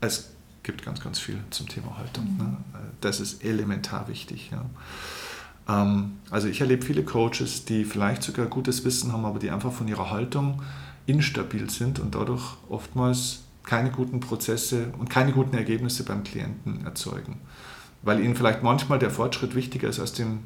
[0.00, 0.30] Es
[0.62, 2.36] gibt ganz, ganz viel zum Thema Haltung.
[2.36, 2.56] Ne?
[3.00, 4.50] Das ist elementar wichtig.
[4.50, 4.64] Ja?
[5.68, 9.72] Ähm, also ich erlebe viele Coaches, die vielleicht sogar gutes Wissen haben, aber die einfach
[9.72, 10.62] von ihrer Haltung
[11.06, 17.40] instabil sind und dadurch oftmals keine guten Prozesse und keine guten Ergebnisse beim Klienten erzeugen.
[18.02, 20.40] Weil ihnen vielleicht manchmal der Fortschritt wichtiger ist als dem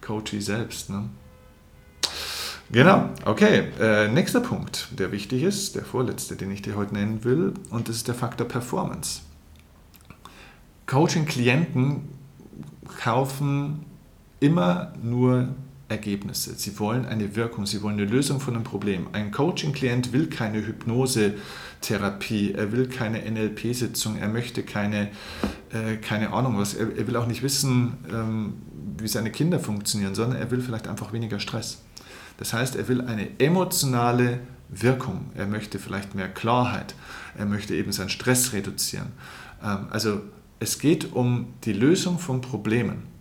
[0.00, 0.90] Coachee selbst.
[0.90, 1.08] Ne?
[2.70, 3.68] Genau, okay.
[3.80, 7.88] Äh, nächster Punkt, der wichtig ist, der vorletzte, den ich dir heute nennen will, und
[7.88, 9.22] das ist der Faktor Performance.
[10.86, 12.08] Coaching-Klienten
[12.98, 13.84] kaufen
[14.40, 15.48] immer nur
[15.92, 16.54] Ergebnisse.
[16.56, 19.06] Sie wollen eine Wirkung, sie wollen eine Lösung von einem Problem.
[19.12, 25.10] Ein Coaching-Klient will keine Hypnose-Therapie, er will keine NLP-Sitzung, er möchte keine,
[25.70, 28.54] äh, keine Ahnung was, er, er, will auch nicht wissen, ähm,
[28.98, 31.82] wie seine Kinder funktionieren, sondern er will vielleicht einfach weniger Stress.
[32.38, 36.94] Das heißt, er will eine emotionale Wirkung, er möchte vielleicht mehr Klarheit,
[37.36, 39.12] er möchte eben seinen Stress reduzieren.
[39.62, 40.22] Ähm, also
[40.58, 43.11] es geht um die Lösung von Problemen.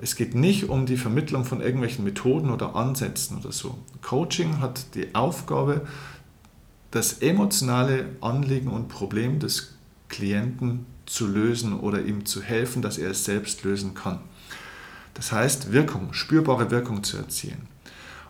[0.00, 3.78] Es geht nicht um die Vermittlung von irgendwelchen Methoden oder Ansätzen oder so.
[4.02, 5.86] Coaching hat die Aufgabe,
[6.90, 9.74] das emotionale Anliegen und Problem des
[10.08, 14.20] Klienten zu lösen oder ihm zu helfen, dass er es selbst lösen kann.
[15.14, 17.68] Das heißt, Wirkung, spürbare Wirkung zu erzielen.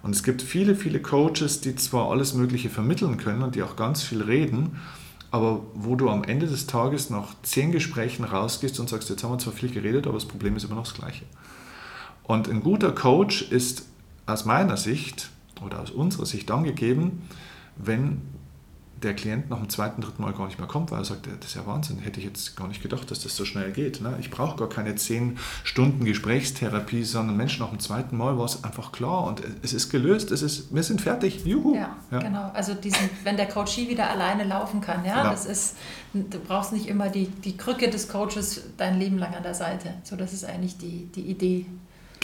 [0.03, 3.77] Und es gibt viele, viele Coaches, die zwar alles Mögliche vermitteln können und die auch
[3.77, 4.81] ganz viel reden,
[5.31, 9.33] aber wo du am Ende des Tages nach zehn Gesprächen rausgehst und sagst, jetzt haben
[9.33, 11.25] wir zwar viel geredet, aber das Problem ist immer noch das gleiche.
[12.25, 13.87] Und ein guter Coach ist
[14.27, 15.31] aus meiner Sicht
[15.65, 17.23] oder aus unserer Sicht dann gegeben,
[17.77, 18.23] wenn
[19.05, 21.51] der Klient nach dem zweiten, dritten Mal gar nicht mehr kommt, weil er sagt, das
[21.51, 24.01] ist ja Wahnsinn, hätte ich jetzt gar nicht gedacht, dass das so schnell geht.
[24.01, 24.17] Ne?
[24.19, 28.65] Ich brauche gar keine zehn Stunden Gesprächstherapie, sondern Mensch, nach dem zweiten Mal war es
[28.65, 31.75] einfach klar und es ist gelöst, es ist, wir sind fertig, juhu.
[31.75, 32.19] Ja, ja.
[32.19, 32.51] genau.
[32.55, 35.31] Also diesen, wenn der Coachie wieder alleine laufen kann, ja, genau.
[35.31, 35.77] das ist,
[36.15, 39.95] du brauchst nicht immer die, die Krücke des Coaches dein Leben lang an der Seite.
[40.03, 41.67] So, das ist eigentlich die, die Idee.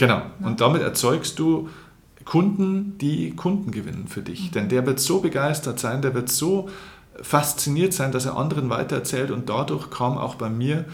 [0.01, 0.23] Genau.
[0.39, 1.69] Und damit erzeugst du
[2.25, 4.47] Kunden, die Kunden gewinnen für dich.
[4.47, 4.51] Mhm.
[4.53, 6.69] Denn der wird so begeistert sein, der wird so
[7.21, 9.29] fasziniert sein, dass er anderen weitererzählt.
[9.29, 10.85] Und dadurch kam auch bei mir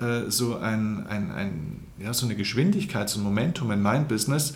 [0.00, 4.54] äh, so, ein, ein, ein, ja, so eine Geschwindigkeit, so ein Momentum in mein Business,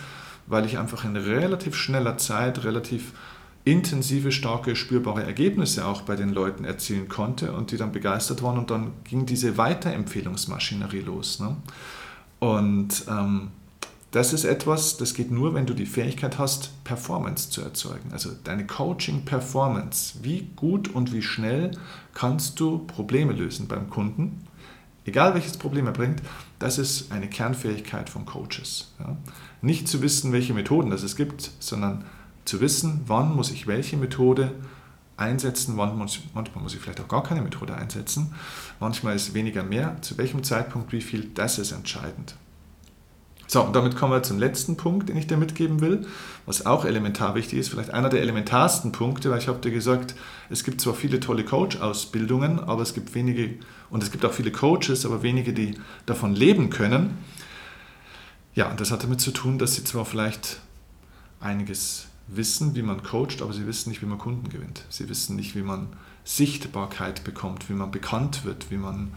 [0.48, 3.12] weil ich einfach in relativ schneller Zeit relativ
[3.62, 8.58] intensive, starke, spürbare Ergebnisse auch bei den Leuten erzielen konnte und die dann begeistert waren
[8.58, 11.38] und dann ging diese Weiterempfehlungsmaschinerie los.
[11.38, 11.54] Ne?
[12.40, 13.52] Und ähm,
[14.10, 18.10] das ist etwas, das geht nur, wenn du die Fähigkeit hast, Performance zu erzeugen.
[18.12, 20.18] Also deine Coaching-Performance.
[20.22, 21.70] Wie gut und wie schnell
[22.12, 24.44] kannst du Probleme lösen beim Kunden?
[25.04, 26.22] Egal welches Problem er bringt,
[26.58, 28.92] das ist eine Kernfähigkeit von Coaches.
[28.98, 29.16] Ja?
[29.62, 32.04] Nicht zu wissen, welche Methoden das es gibt, sondern
[32.44, 34.52] zu wissen, wann muss ich welche Methode
[35.16, 38.34] einsetzen, wann muss, manchmal muss ich vielleicht auch gar keine Methode einsetzen,
[38.80, 42.34] manchmal ist weniger mehr, zu welchem Zeitpunkt wie viel, das ist entscheidend.
[43.50, 46.06] So, und damit kommen wir zum letzten Punkt, den ich dir mitgeben will,
[46.46, 50.14] was auch elementar wichtig ist, vielleicht einer der elementarsten Punkte, weil ich habe dir gesagt,
[50.50, 53.56] es gibt zwar viele tolle Coach-Ausbildungen, aber es gibt wenige,
[53.90, 55.74] und es gibt auch viele Coaches, aber wenige, die
[56.06, 57.18] davon leben können.
[58.54, 60.60] Ja, und das hat damit zu tun, dass sie zwar vielleicht
[61.40, 64.84] einiges wissen, wie man coacht, aber sie wissen nicht, wie man Kunden gewinnt.
[64.90, 65.88] Sie wissen nicht, wie man
[66.22, 69.10] Sichtbarkeit bekommt, wie man bekannt wird, wie man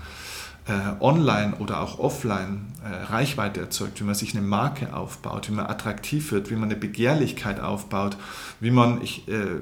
[0.66, 5.54] äh, online oder auch offline äh, Reichweite erzeugt, wie man sich eine Marke aufbaut, wie
[5.54, 8.18] man attraktiv wird, wie man eine Begehrlichkeit aufbaut,
[8.60, 9.60] wie man, ich, äh,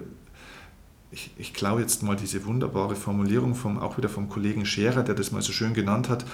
[1.12, 5.16] ich, ich klaue jetzt mal diese wunderbare Formulierung vom, auch wieder vom Kollegen Scherer, der
[5.16, 6.26] das mal so schön genannt hat,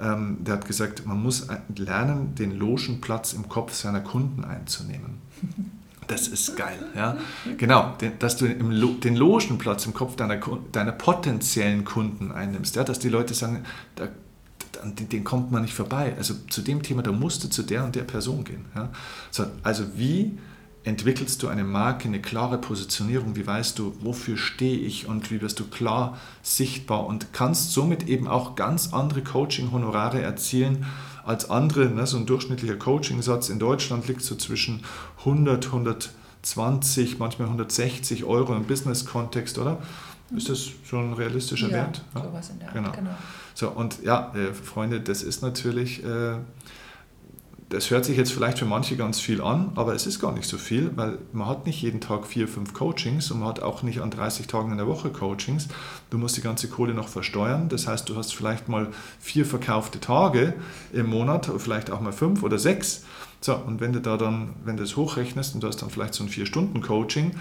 [0.00, 5.20] ähm, der hat gesagt, man muss lernen, den Logenplatz im Kopf seiner Kunden einzunehmen.
[6.08, 6.78] Das ist geil.
[6.96, 7.16] Ja?
[7.58, 10.40] Genau, dass du den Logenplatz im Kopf deiner,
[10.72, 12.76] deiner potenziellen Kunden einnimmst.
[12.76, 12.82] Ja?
[12.82, 14.08] Dass die Leute sagen, da,
[14.84, 16.14] den kommt man nicht vorbei.
[16.16, 18.64] Also zu dem Thema, da musst du zu der und der Person gehen.
[18.74, 18.88] Ja?
[19.30, 20.38] So, also wie
[20.84, 25.42] entwickelst du eine Marke, eine klare Positionierung, wie weißt du, wofür stehe ich und wie
[25.42, 30.86] wirst du klar sichtbar und kannst somit eben auch ganz andere Coaching-Honorare erzielen
[31.28, 31.86] als andere.
[31.86, 34.82] Ne, so ein durchschnittlicher Coaching-Satz in Deutschland liegt so zwischen
[35.20, 39.78] 100, 120, manchmal 160 Euro im Business-Kontext, oder?
[40.36, 42.04] Ist das so ein realistischer ja, Wert?
[42.14, 42.92] Ja, sowas in der genau.
[42.92, 43.10] genau.
[43.54, 46.04] So, und ja, äh, Freunde, das ist natürlich...
[46.04, 46.36] Äh,
[47.70, 50.48] das hört sich jetzt vielleicht für manche ganz viel an, aber es ist gar nicht
[50.48, 53.82] so viel, weil man hat nicht jeden Tag vier, fünf Coachings und man hat auch
[53.82, 55.68] nicht an 30 Tagen in der Woche Coachings.
[56.08, 57.68] Du musst die ganze Kohle noch versteuern.
[57.68, 58.88] Das heißt, du hast vielleicht mal
[59.20, 60.54] vier verkaufte Tage
[60.92, 63.04] im Monat, vielleicht auch mal fünf oder sechs.
[63.42, 66.14] So, und wenn du da dann, wenn du das hochrechnest und du hast dann vielleicht
[66.14, 67.32] so ein Vier-Stunden-Coaching,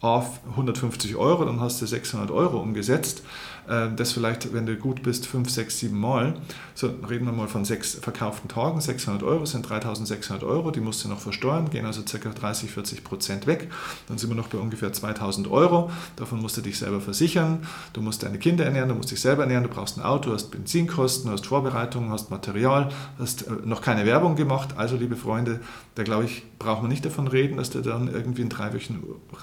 [0.00, 3.22] auf 150 Euro, dann hast du 600 Euro umgesetzt.
[3.68, 6.34] Äh, das vielleicht, wenn du gut bist, 5, 6, 7 Mal.
[6.74, 8.80] So, reden wir mal von sechs verkauften Tagen.
[8.80, 12.28] 600 Euro sind 3600 Euro, die musst du noch versteuern, gehen also ca.
[12.28, 13.70] 30, 40 Prozent weg.
[14.06, 15.90] Dann sind wir noch bei ungefähr 2000 Euro.
[16.16, 19.42] Davon musst du dich selber versichern, du musst deine Kinder ernähren, du musst dich selber
[19.42, 24.06] ernähren, du brauchst ein Auto, hast Benzinkosten, hast Vorbereitungen, hast Material, hast äh, noch keine
[24.06, 24.74] Werbung gemacht.
[24.76, 25.60] Also, liebe Freunde,
[25.94, 29.02] da glaube ich, braucht man nicht davon reden, dass du dann irgendwie einen dreiwöchigen,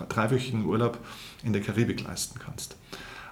[0.10, 0.98] dreiwöchigen Urlaub
[1.44, 2.76] in der Karibik leisten kannst.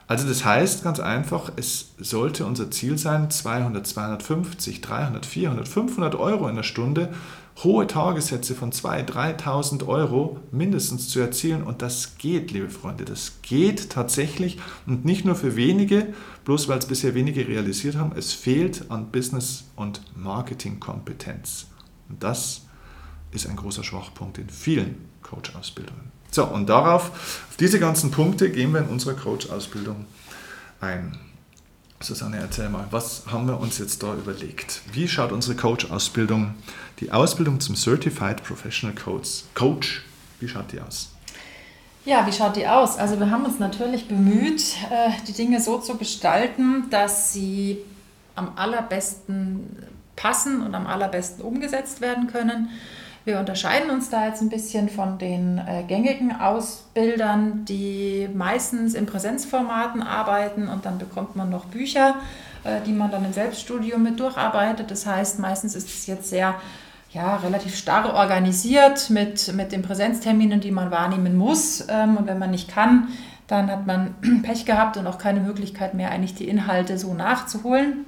[0.07, 6.15] Also das heißt ganz einfach, es sollte unser Ziel sein, 200, 250, 300, 400, 500
[6.15, 7.13] Euro in der Stunde,
[7.63, 11.63] hohe Tagessätze von 2.000, 3.000 Euro mindestens zu erzielen.
[11.63, 16.13] Und das geht, liebe Freunde, das geht tatsächlich und nicht nur für wenige,
[16.45, 18.11] bloß weil es bisher wenige realisiert haben.
[18.15, 21.67] Es fehlt an Business- und Marketingkompetenz.
[22.09, 22.65] Und das
[23.31, 26.11] ist ein großer Schwachpunkt in vielen Coach-Ausbildungen.
[26.33, 30.07] So, und darauf, auf diese ganzen Punkte gehen wir in unserer Coach-Ausbildung
[30.81, 31.15] ein.
[32.01, 34.81] Susanne, erzähl mal, was haben wir uns jetzt da überlegt?
[34.91, 36.55] Wie schaut unsere Coach-Ausbildung,
[37.01, 40.01] die Ausbildung zum Certified Professional Coach, Coach,
[40.39, 41.11] wie schaut die aus?
[42.03, 42.97] Ja, wie schaut die aus?
[42.97, 47.77] Also wir haben uns natürlich bemüht, äh, die Dinge so zu gestalten, dass sie
[48.33, 52.69] am allerbesten passen und am allerbesten umgesetzt werden können.
[53.25, 59.05] Wir unterscheiden uns da jetzt ein bisschen von den äh, gängigen Ausbildern, die meistens in
[59.05, 62.15] Präsenzformaten arbeiten und dann bekommt man noch Bücher,
[62.65, 64.91] äh, die man dann im Selbststudium mit durcharbeitet.
[64.91, 66.55] Das heißt, meistens ist es jetzt sehr
[67.11, 71.85] ja, relativ starr organisiert mit, mit den Präsenzterminen, die man wahrnehmen muss.
[71.87, 73.07] Ähm, und wenn man nicht kann,
[73.47, 78.05] dann hat man Pech gehabt und auch keine Möglichkeit mehr, eigentlich die Inhalte so nachzuholen.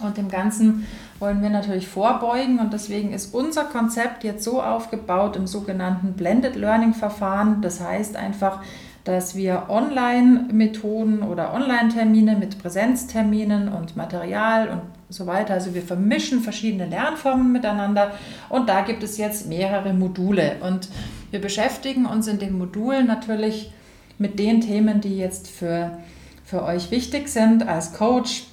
[0.00, 0.86] Und dem Ganzen
[1.18, 2.58] wollen wir natürlich vorbeugen.
[2.58, 7.62] Und deswegen ist unser Konzept jetzt so aufgebaut im sogenannten Blended Learning Verfahren.
[7.62, 8.60] Das heißt einfach,
[9.04, 16.40] dass wir Online-Methoden oder Online-Termine mit Präsenzterminen und Material und so weiter, also wir vermischen
[16.40, 18.10] verschiedene Lernformen miteinander.
[18.48, 20.56] Und da gibt es jetzt mehrere Module.
[20.60, 20.88] Und
[21.30, 23.72] wir beschäftigen uns in den Modulen natürlich
[24.18, 25.98] mit den Themen, die jetzt für,
[26.44, 28.46] für euch wichtig sind als Coach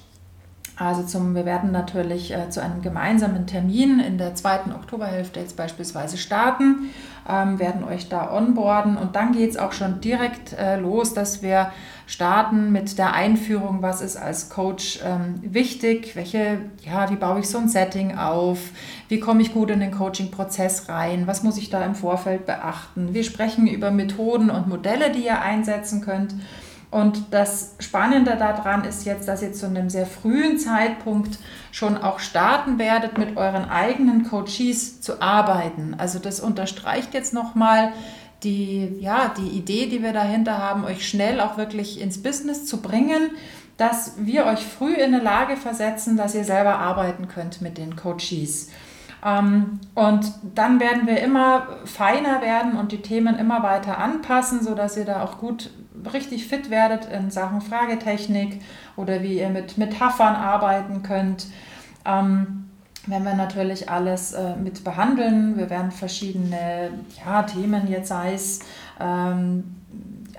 [0.76, 5.56] Also zum, wir werden natürlich äh, zu einem gemeinsamen Termin in der zweiten Oktoberhälfte jetzt
[5.56, 6.90] beispielsweise starten,
[7.28, 11.42] ähm, werden euch da onboarden und dann geht es auch schon direkt äh, los, dass
[11.42, 11.70] wir
[12.06, 17.48] starten mit der Einführung, was ist als Coach ähm, wichtig, welche, ja, wie baue ich
[17.48, 18.58] so ein Setting auf,
[19.08, 23.14] wie komme ich gut in den Coaching-Prozess rein, was muss ich da im Vorfeld beachten.
[23.14, 26.34] Wir sprechen über Methoden und Modelle, die ihr einsetzen könnt.
[26.94, 31.40] Und das Spannende daran ist jetzt, dass ihr zu einem sehr frühen Zeitpunkt
[31.72, 35.96] schon auch starten werdet, mit euren eigenen Coaches zu arbeiten.
[35.98, 37.92] Also das unterstreicht jetzt nochmal
[38.44, 42.80] die, ja, die Idee, die wir dahinter haben, euch schnell auch wirklich ins Business zu
[42.80, 43.32] bringen,
[43.76, 47.96] dass wir euch früh in eine Lage versetzen, dass ihr selber arbeiten könnt mit den
[47.96, 48.68] Coaches.
[49.24, 54.96] Ähm, und dann werden wir immer feiner werden und die Themen immer weiter anpassen, sodass
[54.96, 55.70] ihr da auch gut
[56.12, 58.60] richtig fit werdet in Sachen Fragetechnik
[58.96, 61.46] oder wie ihr mit Metaphern arbeiten könnt.
[62.04, 62.68] Ähm,
[63.06, 65.56] werden wir natürlich alles äh, mit behandeln.
[65.56, 66.90] Wir werden verschiedene
[67.24, 68.60] ja, Themen, jetzt sei es
[69.00, 69.76] ähm,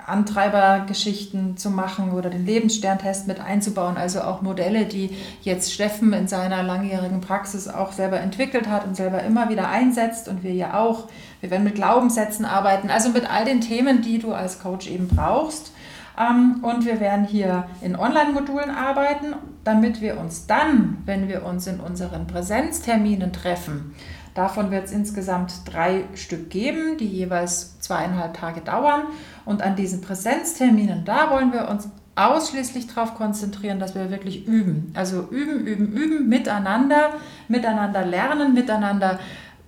[0.07, 6.27] Antreibergeschichten zu machen oder den Lebenssterntest mit einzubauen, also auch Modelle, die jetzt Steffen in
[6.27, 10.79] seiner langjährigen Praxis auch selber entwickelt hat und selber immer wieder einsetzt und wir ja
[10.79, 11.07] auch.
[11.41, 15.07] Wir werden mit Glaubenssätzen arbeiten, also mit all den Themen, die du als Coach eben
[15.07, 15.71] brauchst.
[16.17, 21.67] Ähm, und wir werden hier in Online-Modulen arbeiten, damit wir uns dann, wenn wir uns
[21.67, 23.95] in unseren Präsenzterminen treffen,
[24.35, 29.03] Davon wird es insgesamt drei Stück geben, die jeweils zweieinhalb Tage dauern.
[29.45, 34.91] Und an diesen Präsenzterminen, da wollen wir uns ausschließlich darauf konzentrieren, dass wir wirklich üben.
[34.93, 37.11] Also üben, üben, üben, miteinander,
[37.47, 39.19] miteinander lernen, miteinander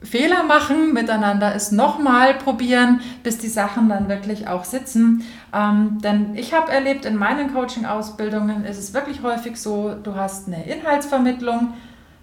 [0.01, 5.23] Fehler machen, miteinander es nochmal probieren, bis die Sachen dann wirklich auch sitzen.
[5.53, 10.47] Ähm, denn ich habe erlebt, in meinen Coaching-Ausbildungen ist es wirklich häufig so, du hast
[10.47, 11.73] eine Inhaltsvermittlung,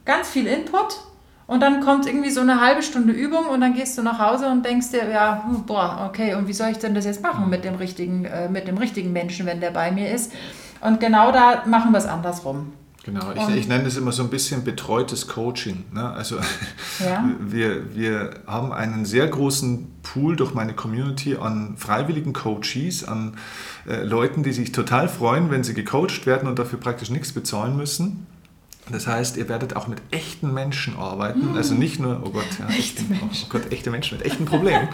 [0.05, 0.99] ganz viel Input
[1.47, 4.49] und dann kommt irgendwie so eine halbe Stunde Übung und dann gehst du nach Hause
[4.49, 7.51] und denkst dir, ja, hm, boah, okay, und wie soll ich denn das jetzt machen
[7.51, 10.33] mit dem richtigen, äh, mit dem richtigen Menschen, wenn der bei mir ist?
[10.81, 12.73] Und genau da machen wir es andersrum.
[13.05, 15.85] Genau, ich, ich, nenne das immer so ein bisschen betreutes Coaching.
[15.93, 16.11] Ne?
[16.11, 16.37] Also
[17.01, 17.29] ja.
[17.39, 23.37] wir, wir haben einen sehr großen Pool durch meine Community an freiwilligen Coaches, an
[23.87, 27.77] äh, Leuten, die sich total freuen, wenn sie gecoacht werden und dafür praktisch nichts bezahlen
[27.77, 28.27] müssen.
[28.91, 31.57] Das heißt, ihr werdet auch mit echten Menschen arbeiten, mhm.
[31.57, 34.89] also nicht nur, oh Gott, ja, echte, oh Gott, echte Menschen mit echten Problemen.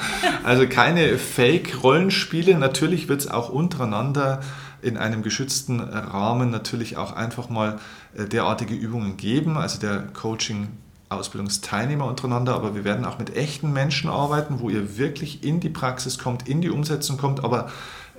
[0.45, 2.57] Also keine Fake-Rollenspiele.
[2.57, 4.41] Natürlich wird es auch untereinander
[4.81, 7.79] in einem geschützten Rahmen natürlich auch einfach mal
[8.17, 10.69] äh, derartige Übungen geben, also der Coaching
[11.11, 15.69] Ausbildungsteilnehmer untereinander, aber wir werden auch mit echten Menschen arbeiten, wo ihr wirklich in die
[15.69, 17.69] Praxis kommt, in die Umsetzung kommt, aber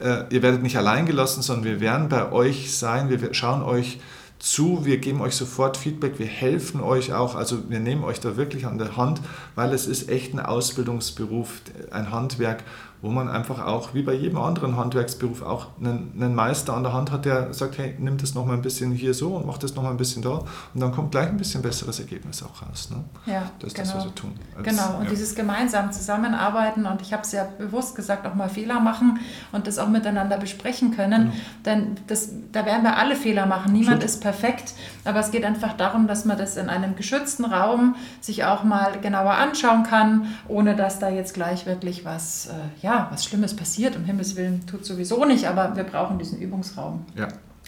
[0.01, 3.99] äh, ihr werdet nicht allein gelassen, sondern wir werden bei euch sein, wir schauen euch
[4.41, 8.37] zu, wir geben euch sofort Feedback, wir helfen euch auch, also wir nehmen euch da
[8.37, 9.21] wirklich an der Hand,
[9.55, 12.63] weil es ist echt ein Ausbildungsberuf, ein Handwerk
[13.01, 16.93] wo man einfach auch, wie bei jedem anderen Handwerksberuf, auch einen, einen, Meister an der
[16.93, 19.57] Hand hat, der sagt, hey, nimm das noch mal ein bisschen hier so und mach
[19.57, 22.61] das noch mal ein bisschen da und dann kommt gleich ein bisschen besseres Ergebnis auch
[22.61, 22.89] raus.
[22.91, 23.03] Ne?
[23.25, 23.87] Ja, das ist genau.
[23.87, 24.33] das, was wir tun.
[24.55, 25.09] Als, genau, und ja.
[25.09, 29.19] dieses gemeinsam zusammenarbeiten und ich habe es ja bewusst gesagt, auch mal Fehler machen
[29.51, 31.35] und das auch miteinander besprechen können, genau.
[31.65, 34.03] denn das, da werden wir alle Fehler machen, niemand Absolut.
[34.03, 34.73] ist perfekt,
[35.05, 38.99] aber es geht einfach darum, dass man das in einem geschützten Raum sich auch mal
[39.01, 42.51] genauer anschauen kann, ohne dass da jetzt gleich wirklich was, äh,
[42.85, 46.39] ja, ja, was Schlimmes passiert, um Himmels Willen tut sowieso nicht, aber wir brauchen diesen
[46.39, 47.05] Übungsraum.
[47.15, 47.27] Ja.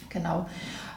[0.09, 0.45] Genau.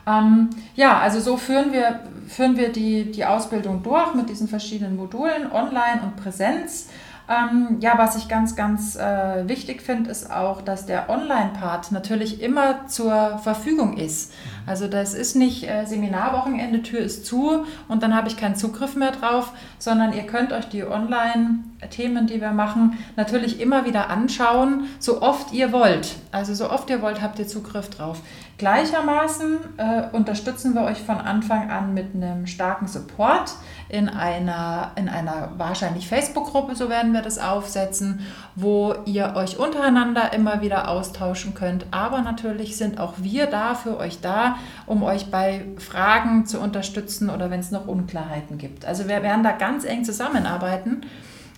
[0.07, 4.97] Ähm, ja, also so führen wir, führen wir die, die Ausbildung durch mit diesen verschiedenen
[4.97, 6.89] Modulen, Online und Präsenz.
[7.29, 12.41] Ähm, ja, was ich ganz, ganz äh, wichtig finde, ist auch, dass der Online-Part natürlich
[12.41, 14.31] immer zur Verfügung ist.
[14.31, 14.69] Mhm.
[14.69, 18.95] Also das ist nicht äh, Seminarwochenende, Tür ist zu und dann habe ich keinen Zugriff
[18.95, 24.85] mehr drauf, sondern ihr könnt euch die Online-Themen, die wir machen, natürlich immer wieder anschauen,
[25.01, 26.15] so oft ihr wollt.
[26.31, 28.21] Also so oft ihr wollt, habt ihr Zugriff drauf.
[28.59, 33.53] Gleichermaßen äh, unterstützen wir euch von Anfang an mit einem starken Support
[33.91, 38.21] in einer, in einer wahrscheinlich Facebook-Gruppe, so werden wir das aufsetzen,
[38.55, 41.85] wo ihr euch untereinander immer wieder austauschen könnt.
[41.91, 47.29] Aber natürlich sind auch wir da für euch da, um euch bei Fragen zu unterstützen
[47.29, 48.87] oder wenn es noch Unklarheiten gibt.
[48.87, 51.03] Also wir werden da ganz eng zusammenarbeiten.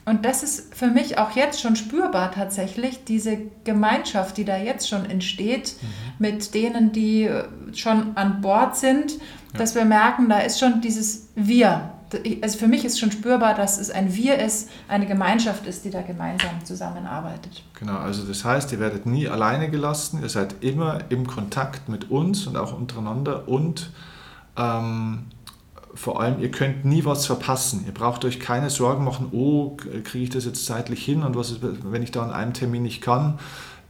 [0.09, 4.89] Und das ist für mich auch jetzt schon spürbar tatsächlich, diese Gemeinschaft, die da jetzt
[4.89, 5.87] schon entsteht, mhm.
[6.19, 7.31] mit denen, die
[7.75, 9.59] schon an Bord sind, ja.
[9.59, 11.93] dass wir merken, da ist schon dieses Wir.
[12.41, 15.91] Also für mich ist schon spürbar, dass es ein Wir ist, eine Gemeinschaft ist, die
[15.91, 17.63] da gemeinsam zusammenarbeitet.
[17.79, 22.11] Genau, also das heißt, ihr werdet nie alleine gelassen, ihr seid immer im Kontakt mit
[22.11, 23.91] uns und auch untereinander und
[24.61, 25.27] Ähm,
[25.99, 27.83] vor allem, ihr könnt nie was verpassen.
[27.85, 31.51] Ihr braucht euch keine Sorgen machen, oh, kriege ich das jetzt zeitlich hin und was
[31.51, 33.41] ist, wenn ich da an einem Termin nicht kann.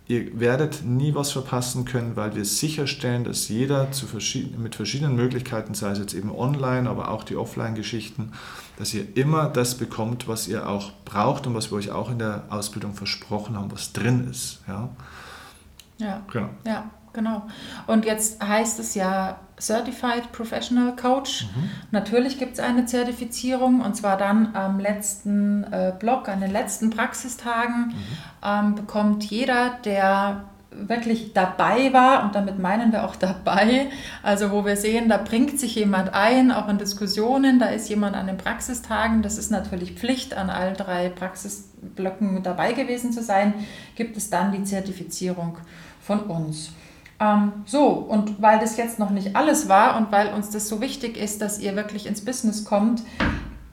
[0.07, 5.75] Ihr werdet nie was verpassen können, weil wir sicherstellen, dass jeder verschieden, mit verschiedenen Möglichkeiten,
[5.75, 8.33] sei es jetzt eben online, aber auch die Offline-Geschichten,
[8.79, 12.19] dass ihr immer das bekommt, was ihr auch braucht und was wir euch auch in
[12.19, 14.63] der Ausbildung versprochen haben, was drin ist.
[14.67, 14.89] Ja,
[15.99, 16.23] ja.
[16.33, 16.49] Genau.
[16.65, 17.43] ja genau.
[17.87, 21.45] Und jetzt heißt es ja Certified Professional Coach.
[21.45, 21.71] Mhm.
[21.91, 26.91] Natürlich gibt es eine Zertifizierung und zwar dann am letzten äh, Block, an den letzten
[26.91, 27.95] Praxistagen, mhm.
[28.45, 33.89] ähm, bekommt jeder, der wirklich dabei war, und damit meinen wir auch dabei,
[34.23, 38.15] also wo wir sehen, da bringt sich jemand ein, auch in Diskussionen, da ist jemand
[38.15, 43.55] an den Praxistagen, das ist natürlich Pflicht, an all drei Praxisblöcken dabei gewesen zu sein,
[43.97, 45.57] gibt es dann die Zertifizierung
[46.01, 46.71] von uns.
[47.21, 50.81] Ähm, so, und weil das jetzt noch nicht alles war und weil uns das so
[50.81, 53.03] wichtig ist, dass ihr wirklich ins Business kommt,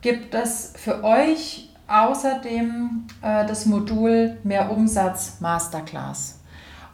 [0.02, 6.40] gibt es für euch außerdem äh, das Modul Mehr Umsatz Masterclass.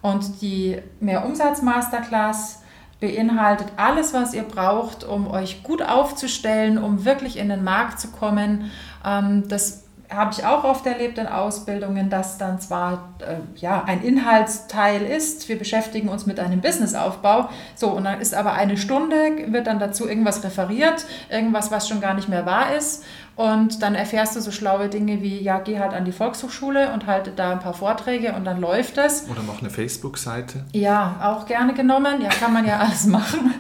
[0.02, 2.62] Und die Mehr Umsatz Masterclass
[3.00, 8.10] beinhaltet alles, was ihr braucht, um euch gut aufzustellen, um wirklich in den Markt zu
[8.10, 8.72] kommen.
[9.06, 14.04] Ähm, das habe ich auch oft erlebt in Ausbildungen, dass dann zwar äh, ja, ein
[14.04, 19.16] Inhaltsteil ist, wir beschäftigen uns mit einem Businessaufbau, so und dann ist aber eine Stunde,
[19.48, 23.04] wird dann dazu irgendwas referiert, irgendwas, was schon gar nicht mehr wahr ist
[23.36, 27.08] und dann erfährst du so schlaue Dinge wie, ja, geh halt an die Volkshochschule und
[27.08, 29.28] halte da ein paar Vorträge und dann läuft es.
[29.30, 30.66] Oder mach eine Facebook-Seite.
[30.74, 32.22] Ja, auch gerne genommen.
[32.22, 33.54] Ja, kann man ja alles machen.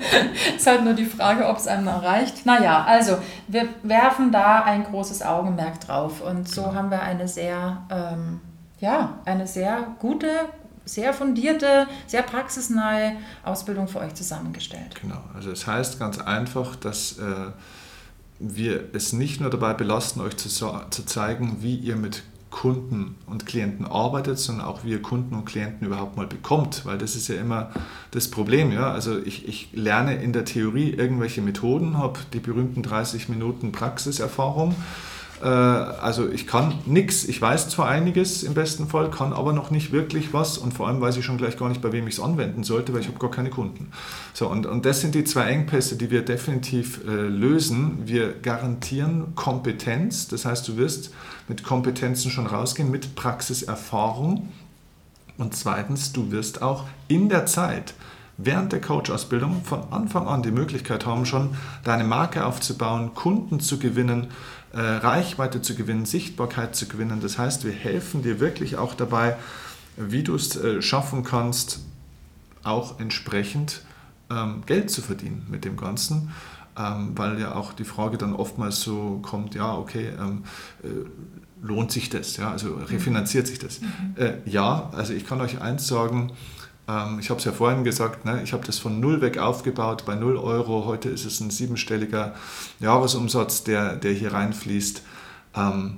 [0.55, 2.45] ist halt nur die Frage, ob es einem erreicht.
[2.45, 3.17] Naja, also
[3.47, 6.21] wir werfen da ein großes Augenmerk drauf.
[6.21, 6.75] Und so genau.
[6.75, 8.41] haben wir eine sehr, ähm,
[8.79, 10.27] ja, eine sehr gute,
[10.83, 13.13] sehr fundierte, sehr praxisnahe
[13.43, 14.95] Ausbildung für euch zusammengestellt.
[15.01, 17.51] Genau, also es das heißt ganz einfach, dass äh,
[18.41, 23.45] wir es nicht nur dabei belasten, euch zu, zu zeigen, wie ihr mit Kunden und
[23.45, 27.29] Klienten arbeitet, sondern auch wie ihr Kunden und Klienten überhaupt mal bekommt, weil das ist
[27.29, 27.71] ja immer
[28.11, 28.71] das Problem.
[28.71, 28.91] Ja?
[28.91, 34.75] Also ich, ich lerne in der Theorie irgendwelche Methoden, habe die berühmten 30 Minuten Praxiserfahrung
[35.45, 39.91] also ich kann nichts, ich weiß zwar einiges im besten Fall, kann aber noch nicht
[39.91, 42.19] wirklich was und vor allem weiß ich schon gleich gar nicht, bei wem ich es
[42.19, 43.91] anwenden sollte, weil ich habe gar keine Kunden.
[44.33, 47.99] So, und, und das sind die zwei Engpässe, die wir definitiv äh, lösen.
[48.05, 51.11] Wir garantieren Kompetenz, das heißt, du wirst
[51.47, 54.49] mit Kompetenzen schon rausgehen, mit Praxiserfahrung.
[55.37, 57.95] Und zweitens, du wirst auch in der Zeit,
[58.37, 63.79] während der Coach-Ausbildung von Anfang an die Möglichkeit haben, schon deine Marke aufzubauen, Kunden zu
[63.79, 64.27] gewinnen, äh,
[64.79, 67.19] Reichweite zu gewinnen, Sichtbarkeit zu gewinnen.
[67.21, 69.35] Das heißt, wir helfen dir wirklich auch dabei,
[69.97, 71.81] wie du es äh, schaffen kannst,
[72.63, 73.81] auch entsprechend
[74.29, 76.31] ähm, Geld zu verdienen mit dem Ganzen.
[76.77, 80.43] Ähm, weil ja auch die Frage dann oftmals so kommt, ja, okay, ähm,
[80.83, 80.87] äh,
[81.61, 82.37] lohnt sich das?
[82.37, 83.81] Ja, also refinanziert sich das?
[83.81, 83.87] Mhm.
[84.15, 86.31] Äh, ja, also ich kann euch eins sagen,
[87.19, 90.15] ich habe es ja vorhin gesagt, ne, ich habe das von null weg aufgebaut bei
[90.15, 90.85] 0 Euro.
[90.85, 92.33] Heute ist es ein siebenstelliger
[92.79, 95.03] Jahresumsatz, der, der hier reinfließt.
[95.55, 95.97] Ähm,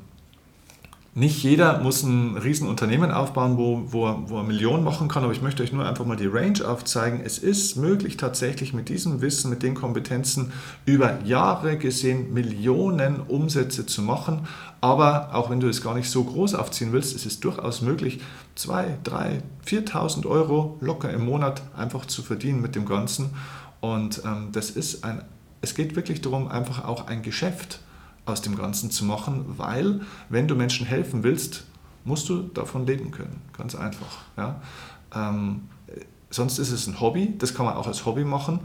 [1.16, 5.32] nicht jeder muss ein Riesenunternehmen aufbauen, wo, wo, er, wo er Millionen machen kann, aber
[5.32, 7.22] ich möchte euch nur einfach mal die Range aufzeigen.
[7.24, 10.52] Es ist möglich, tatsächlich mit diesem Wissen, mit den Kompetenzen
[10.88, 14.48] über Jahre gesehen Millionen Umsätze zu machen.
[14.82, 18.20] Aber auch wenn du es gar nicht so groß aufziehen willst, ist es durchaus möglich,
[18.56, 23.32] 2, 3, 4.000 Euro locker im Monat einfach zu verdienen mit dem Ganzen.
[23.82, 25.24] Und ähm, das ist ein,
[25.62, 27.80] es geht wirklich darum, einfach auch ein Geschäft
[28.26, 31.66] aus dem Ganzen zu machen, weil wenn du Menschen helfen willst,
[32.06, 33.42] musst du davon leben können.
[33.58, 34.24] Ganz einfach.
[34.38, 34.62] Ja?
[35.14, 35.68] Ähm,
[36.30, 38.60] sonst ist es ein Hobby, das kann man auch als Hobby machen,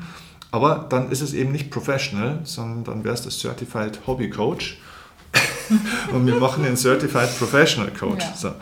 [0.51, 4.81] aber dann ist es eben nicht professional, sondern dann es das Certified Hobby Coach.
[6.13, 8.25] und wir machen den Certified Professional Coach.
[8.25, 8.35] Ja.
[8.37, 8.53] So.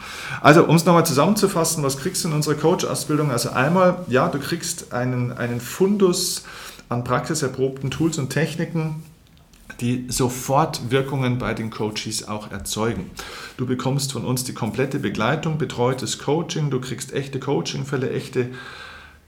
[0.40, 3.30] Also, um es nochmal zusammenzufassen, was kriegst du in unserer Coach-Ausbildung?
[3.30, 6.44] Also einmal, ja, du kriegst einen, einen Fundus
[6.88, 9.02] an praxiserprobten Tools und Techniken,
[9.80, 13.10] die sofort Wirkungen bei den Coaches auch erzeugen.
[13.56, 18.50] Du bekommst von uns die komplette Begleitung, betreutes Coaching, du kriegst echte Coachingfälle, echte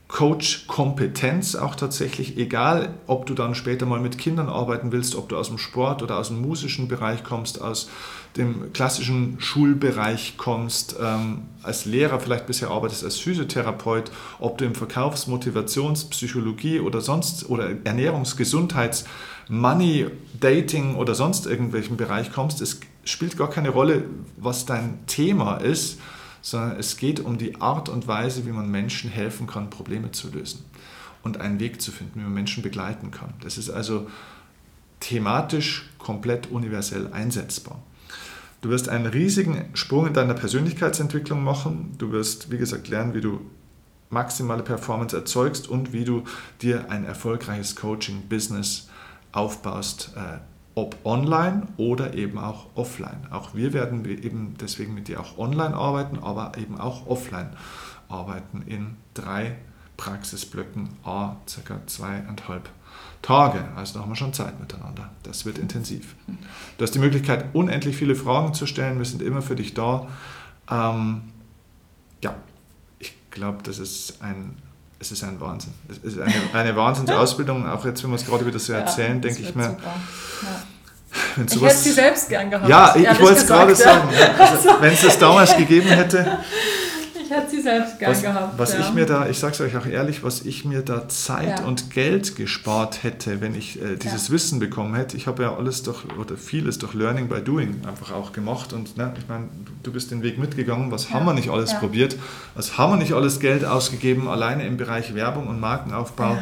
[0.09, 5.37] Coach-Kompetenz auch tatsächlich, egal ob du dann später mal mit Kindern arbeiten willst, ob du
[5.37, 7.89] aus dem Sport oder aus dem musischen Bereich kommst, aus
[8.35, 14.73] dem klassischen Schulbereich kommst, ähm, als Lehrer vielleicht bisher arbeitest, als Physiotherapeut, ob du im
[14.73, 19.05] Verkaufs-, Motivations-, Psychologie oder sonst oder Ernährungs-, Gesundheits-,
[19.47, 20.07] Money,
[20.39, 24.05] Dating oder sonst irgendwelchen Bereich kommst, es spielt gar keine Rolle,
[24.37, 25.99] was dein Thema ist,
[26.41, 30.29] sondern es geht um die Art und Weise, wie man Menschen helfen kann, Probleme zu
[30.31, 30.65] lösen.
[31.21, 33.33] und einen Weg zu finden, wie man Menschen begleiten kann.
[33.41, 34.07] Das ist also
[35.01, 37.81] thematisch komplett universell einsetzbar.
[38.61, 41.95] Du wirst einen riesigen Sprung in deiner Persönlichkeitsentwicklung machen.
[41.97, 43.41] Du wirst, wie gesagt, lernen, wie du
[44.09, 46.23] maximale Performance erzeugst und wie du
[46.61, 48.89] dir ein erfolgreiches Coaching-Business
[49.31, 50.39] aufbaust, äh,
[50.79, 53.27] ob online oder eben auch offline.
[53.31, 57.49] Auch wir werden eben deswegen mit dir auch online arbeiten, aber eben auch offline
[58.07, 59.55] arbeiten in drei
[59.97, 62.69] Praxisblöcken, a circa zweieinhalb
[63.21, 63.65] Tage.
[63.75, 65.09] Also da haben wir schon Zeit miteinander.
[65.23, 66.15] Das wird intensiv.
[66.77, 68.97] Du hast die Möglichkeit, unendlich viele Fragen zu stellen.
[68.97, 70.07] Wir sind immer für dich da.
[70.71, 71.23] Ähm,
[72.23, 72.35] ja,
[72.99, 74.55] ich glaube, das ist ein,
[74.99, 75.73] es ist ein Wahnsinn.
[75.89, 77.67] Es ist eine, eine Wahnsinnsausbildung.
[77.67, 79.63] Auch jetzt, wenn wir es gerade wieder so erzählen, ja, denke ich mir.
[79.83, 80.61] Ja.
[81.37, 82.69] Ich hätte sie selbst gern gehabt.
[82.69, 84.09] Ja, ich, ich wollte es gerade sagen.
[84.39, 86.39] Also, wenn es das damals gegeben hätte,
[87.29, 88.57] ich hätte sie selbst gern was, gehabt.
[88.57, 88.79] Was ja.
[88.79, 91.65] ich mir da, ich sage es euch auch ehrlich, was ich mir da Zeit ja.
[91.65, 94.33] und Geld gespart hätte, wenn ich äh, dieses ja.
[94.33, 95.15] Wissen bekommen hätte.
[95.15, 98.73] Ich habe ja alles durch, oder vieles durch Learning by Doing einfach auch gemacht.
[98.73, 99.49] Und ne, ich meine,
[99.83, 100.91] du bist den Weg mitgegangen.
[100.91, 102.15] Was haben wir nicht alles probiert?
[102.55, 106.37] Was haben wir nicht alles Geld ausgegeben, alleine im Bereich Werbung und Markenaufbau?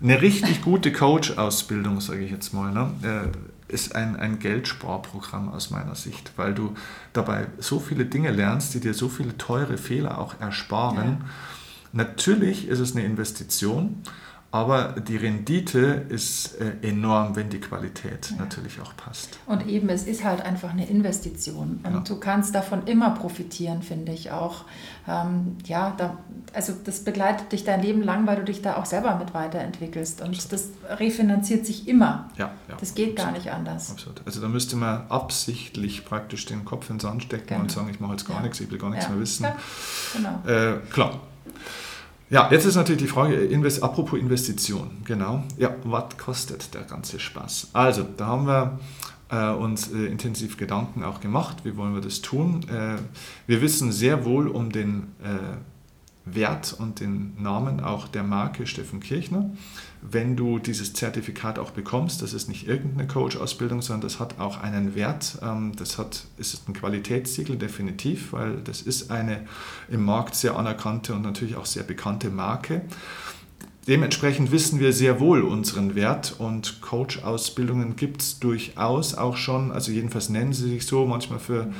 [0.00, 2.70] Eine richtig gute Coach-Ausbildung, sage ich jetzt mal.
[2.70, 2.90] Ne?
[3.02, 6.74] Äh, ist ein, ein Geldsparprogramm aus meiner Sicht, weil du
[7.12, 11.18] dabei so viele Dinge lernst, die dir so viele teure Fehler auch ersparen.
[11.20, 11.26] Ja.
[11.92, 14.02] Natürlich ist es eine Investition,
[14.56, 18.36] aber die Rendite ist äh, enorm, wenn die Qualität ja.
[18.38, 19.38] natürlich auch passt.
[19.44, 21.80] Und eben, es ist halt einfach eine Investition.
[21.84, 22.00] Und ja.
[22.00, 24.64] du kannst davon immer profitieren, finde ich auch.
[25.06, 26.16] Ähm, ja, da,
[26.54, 30.22] also das begleitet dich dein Leben lang, weil du dich da auch selber mit weiterentwickelst.
[30.22, 30.52] Und absolut.
[30.52, 32.30] das refinanziert sich immer.
[32.38, 33.34] Ja, ja das geht absolut.
[33.34, 33.90] gar nicht anders.
[33.90, 34.22] Absolut.
[34.24, 37.60] Also da müsste man absichtlich praktisch den Kopf in den Sand stecken genau.
[37.60, 39.46] und sagen, ich mache jetzt gar nichts, ich will gar nichts mehr wissen.
[40.14, 40.40] Genau.
[40.46, 41.20] Äh, klar.
[42.28, 45.44] Ja, jetzt ist natürlich die Frage, Invest, apropos Investition, genau.
[45.58, 47.70] Ja, was kostet der ganze Spaß?
[47.72, 48.80] Also, da haben wir
[49.30, 52.62] äh, uns äh, intensiv Gedanken auch gemacht, wie wollen wir das tun.
[52.68, 52.96] Äh,
[53.46, 55.56] wir wissen sehr wohl um den äh,
[56.26, 59.50] Wert und den Namen auch der Marke Steffen Kirchner.
[60.02, 64.60] Wenn du dieses Zertifikat auch bekommst, das ist nicht irgendeine Coach-Ausbildung, sondern das hat auch
[64.60, 65.38] einen Wert.
[65.40, 69.46] Ähm, das hat, ist ein Qualitätssiegel definitiv, weil das ist eine
[69.88, 72.82] im Markt sehr anerkannte und natürlich auch sehr bekannte Marke.
[73.86, 79.92] Dementsprechend wissen wir sehr wohl unseren Wert und Coach-Ausbildungen gibt es durchaus auch schon, also
[79.92, 81.72] jedenfalls nennen sie sich so, manchmal für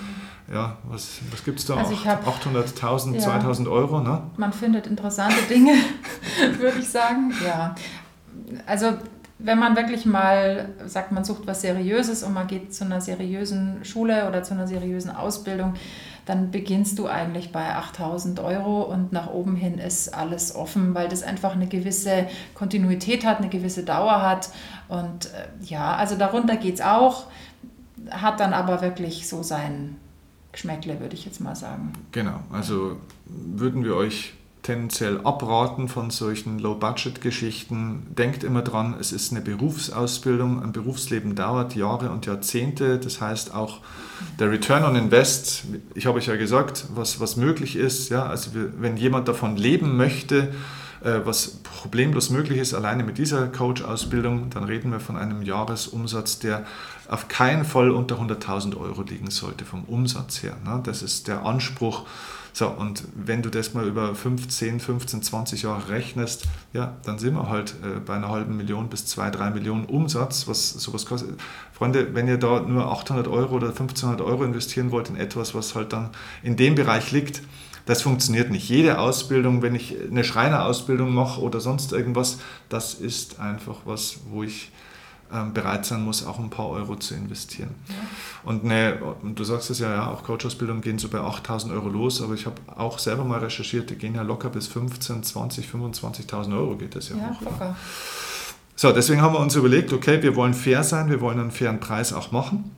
[0.52, 1.76] ja, was, was gibt es da?
[1.76, 4.22] Also 800.000, ja, 2000 Euro, ne?
[4.36, 5.72] Man findet interessante Dinge,
[6.58, 7.32] würde ich sagen.
[7.44, 7.74] Ja,
[8.66, 8.92] also
[9.38, 13.84] wenn man wirklich mal sagt, man sucht was Seriöses und man geht zu einer seriösen
[13.84, 15.74] Schule oder zu einer seriösen Ausbildung,
[16.24, 21.08] dann beginnst du eigentlich bei 8000 Euro und nach oben hin ist alles offen, weil
[21.08, 24.50] das einfach eine gewisse Kontinuität hat, eine gewisse Dauer hat.
[24.88, 27.26] Und äh, ja, also darunter geht es auch,
[28.10, 29.96] hat dann aber wirklich so sein
[30.56, 31.92] Geschmäckle, würde ich jetzt mal sagen.
[32.12, 32.96] Genau, also
[33.26, 34.32] würden wir euch
[34.62, 38.06] tendenziell abraten von solchen Low-Budget-Geschichten.
[38.18, 42.98] Denkt immer dran, es ist eine Berufsausbildung, ein Berufsleben dauert Jahre und Jahrzehnte.
[42.98, 43.80] Das heißt auch
[44.40, 48.08] der Return on Invest, ich habe euch ja gesagt, was, was möglich ist.
[48.08, 50.54] Ja, also wenn jemand davon leben möchte,
[51.04, 56.40] äh, was problemlos möglich ist, alleine mit dieser Coach-Ausbildung, dann reden wir von einem Jahresumsatz,
[56.40, 56.64] der
[57.08, 60.56] auf keinen Fall unter 100.000 Euro liegen sollte vom Umsatz her.
[60.64, 60.80] Ne?
[60.84, 62.06] Das ist der Anspruch.
[62.52, 67.34] So, und wenn du das mal über 15, 15, 20 Jahre rechnest, ja, dann sind
[67.34, 71.38] wir halt äh, bei einer halben Million bis zwei, drei Millionen Umsatz, was sowas kostet.
[71.72, 75.74] Freunde, wenn ihr da nur 800 Euro oder 1500 Euro investieren wollt in etwas, was
[75.74, 76.08] halt dann
[76.42, 77.42] in dem Bereich liegt,
[77.84, 78.68] das funktioniert nicht.
[78.70, 82.38] Jede Ausbildung, wenn ich eine Schreinerausbildung mache oder sonst irgendwas,
[82.70, 84.72] das ist einfach was, wo ich
[85.52, 87.74] bereit sein muss, auch ein paar Euro zu investieren.
[87.88, 87.94] Ja.
[88.44, 92.22] Und eine, du sagst es ja, ja auch Coach-Ausbildungen gehen so bei 8000 Euro los,
[92.22, 96.56] aber ich habe auch selber mal recherchiert, die gehen ja locker bis 15, 20, 25.000
[96.56, 97.40] Euro geht das ja, ja hoch.
[97.42, 97.76] Locker.
[98.76, 101.80] So, deswegen haben wir uns überlegt, okay, wir wollen fair sein, wir wollen einen fairen
[101.80, 102.70] Preis auch machen.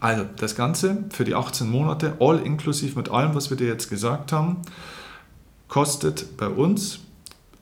[0.00, 3.90] Also, das Ganze für die 18 Monate, all inklusiv mit allem, was wir dir jetzt
[3.90, 4.62] gesagt haben,
[5.66, 7.00] kostet bei uns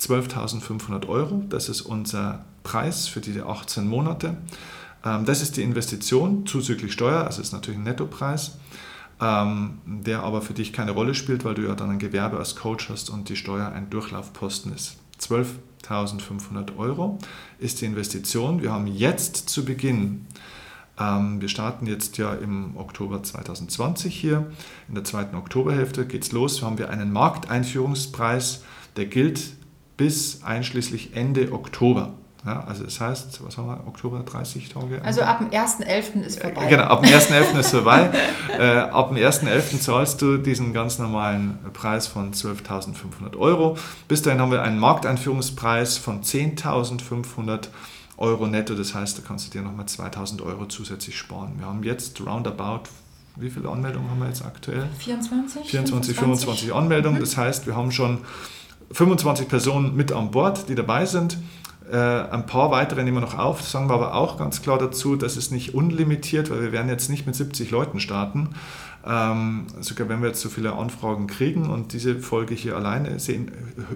[0.00, 1.44] 12.500 Euro.
[1.48, 4.36] Das ist unser Preis für diese 18 Monate.
[5.04, 8.58] Ähm, das ist die Investition zuzüglich Steuer, also ist natürlich ein Nettopreis,
[9.20, 12.56] ähm, der aber für dich keine Rolle spielt, weil du ja dann ein Gewerbe als
[12.56, 14.96] Coach hast und die Steuer ein Durchlaufposten ist.
[15.20, 17.18] 12.500 Euro
[17.60, 18.60] ist die Investition.
[18.60, 20.26] Wir haben jetzt zu Beginn,
[20.98, 24.50] ähm, wir starten jetzt ja im Oktober 2020 hier,
[24.88, 28.64] in der zweiten Oktoberhälfte geht es los, haben wir einen Markteinführungspreis,
[28.96, 29.52] der gilt
[29.96, 32.14] bis einschließlich Ende Oktober.
[32.46, 35.02] Ja, also das heißt, was haben wir, Oktober 30 Tage?
[35.02, 36.22] Also ab dem 1.11.
[36.22, 36.66] ist vorbei.
[36.66, 37.58] Genau, ab dem 1.11.
[37.58, 38.10] ist vorbei.
[38.58, 39.80] äh, ab dem 1.11.
[39.80, 43.76] zahlst du diesen ganz normalen Preis von 12.500 Euro.
[44.06, 47.68] Bis dahin haben wir einen Markteinführungspreis von 10.500
[48.18, 48.74] Euro netto.
[48.74, 51.54] Das heißt, da kannst du dir nochmal 2.000 Euro zusätzlich sparen.
[51.58, 52.84] Wir haben jetzt roundabout
[53.38, 54.88] wie viele Anmeldungen haben wir jetzt aktuell?
[54.98, 55.68] 24?
[55.68, 57.18] 24, 25 Anmeldungen.
[57.18, 57.20] Mhm.
[57.20, 58.20] Das heißt, wir haben schon
[58.92, 61.36] 25 Personen mit an Bord, die dabei sind.
[61.90, 65.14] Äh, ein paar weitere nehmen wir noch auf, sagen wir aber auch ganz klar dazu,
[65.14, 68.50] das ist nicht unlimitiert, weil wir werden jetzt nicht mit 70 Leuten starten.
[69.06, 73.52] Ähm, sogar wenn wir jetzt so viele Anfragen kriegen und diese Folge hier alleine sehen,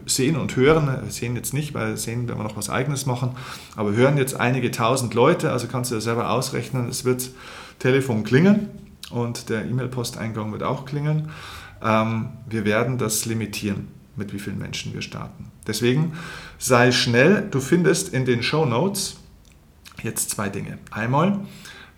[0.07, 3.33] sehen und hören, sehen jetzt nicht, weil sehen werden wir noch was Eigenes machen,
[3.75, 7.31] aber hören jetzt einige tausend Leute, also kannst du dir selber ausrechnen, es wird
[7.81, 8.71] Telefon klingeln
[9.11, 11.31] und der E-Mail-Posteingang wird auch klingeln.
[11.83, 15.51] Ähm, wir werden das limitieren mit wie vielen Menschen wir starten.
[15.67, 16.13] Deswegen
[16.59, 19.17] sei schnell, du findest in den Show Notes
[20.03, 20.79] jetzt zwei Dinge.
[20.93, 21.41] Einmal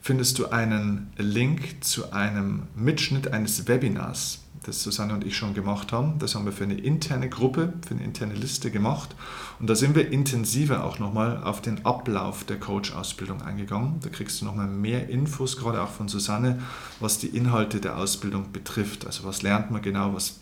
[0.00, 5.92] findest du einen Link zu einem Mitschnitt eines Webinars, das Susanne und ich schon gemacht
[5.92, 6.18] haben.
[6.18, 9.14] Das haben wir für eine interne Gruppe, für eine interne Liste gemacht.
[9.60, 14.00] Und da sind wir intensiver auch nochmal auf den Ablauf der Coach-Ausbildung eingegangen.
[14.02, 16.60] Da kriegst du nochmal mehr Infos, gerade auch von Susanne,
[17.00, 19.06] was die Inhalte der Ausbildung betrifft.
[19.06, 20.40] Also was lernt man genau, was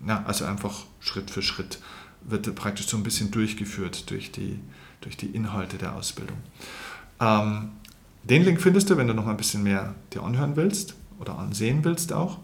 [0.00, 1.78] na, also einfach Schritt für Schritt
[2.22, 4.58] wird praktisch so ein bisschen durchgeführt durch die,
[5.00, 6.38] durch die Inhalte der Ausbildung.
[7.20, 7.70] Ähm,
[8.24, 11.84] den Link findest du, wenn du noch ein bisschen mehr dir anhören willst oder ansehen
[11.84, 12.38] willst auch.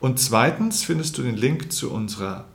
[0.00, 2.46] Und zweitens findest du den Link zu unserer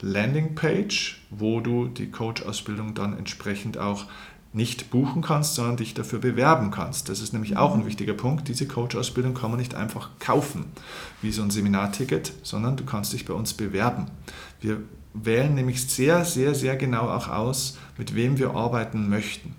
[0.00, 4.06] Landingpage, wo du die Coach-Ausbildung dann entsprechend auch
[4.52, 7.08] nicht buchen kannst, sondern dich dafür bewerben kannst.
[7.08, 8.48] Das ist nämlich auch ein wichtiger Punkt.
[8.48, 10.66] Diese Coach-Ausbildung kann man nicht einfach kaufen,
[11.22, 14.06] wie so ein Seminarticket, sondern du kannst dich bei uns bewerben.
[14.60, 14.80] Wir
[15.14, 19.54] wählen nämlich sehr, sehr, sehr genau auch aus, mit wem wir arbeiten möchten.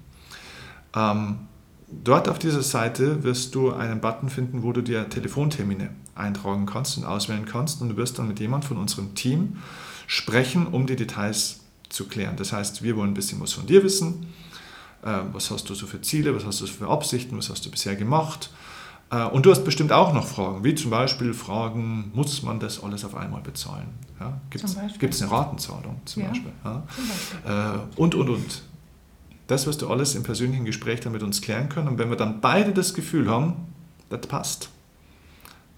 [0.93, 1.39] Ähm,
[1.87, 6.97] dort auf dieser Seite wirst du einen Button finden, wo du dir Telefontermine eintragen kannst
[6.97, 9.57] und auswählen kannst und du wirst dann mit jemand von unserem Team
[10.07, 12.35] sprechen, um die Details zu klären.
[12.35, 14.27] Das heißt, wir wollen ein bisschen was von dir wissen
[15.03, 17.95] was hast du so für Ziele, was hast du für Absichten, was hast du bisher
[17.95, 18.49] gemacht.
[19.11, 22.81] Äh, und du hast bestimmt auch noch Fragen, wie zum Beispiel Fragen, muss man das
[22.81, 23.89] alles auf einmal bezahlen?
[24.19, 24.63] Ja, Gibt
[25.13, 26.51] es eine Ratenzahlung zum ja, Beispiel?
[26.63, 26.83] Ja?
[26.95, 27.51] Zum Beispiel.
[27.51, 28.63] Äh, und, und, und.
[29.47, 31.89] Das wirst du alles im persönlichen Gespräch dann mit uns klären können.
[31.89, 33.55] Und wenn wir dann beide das Gefühl haben,
[34.09, 34.69] das passt,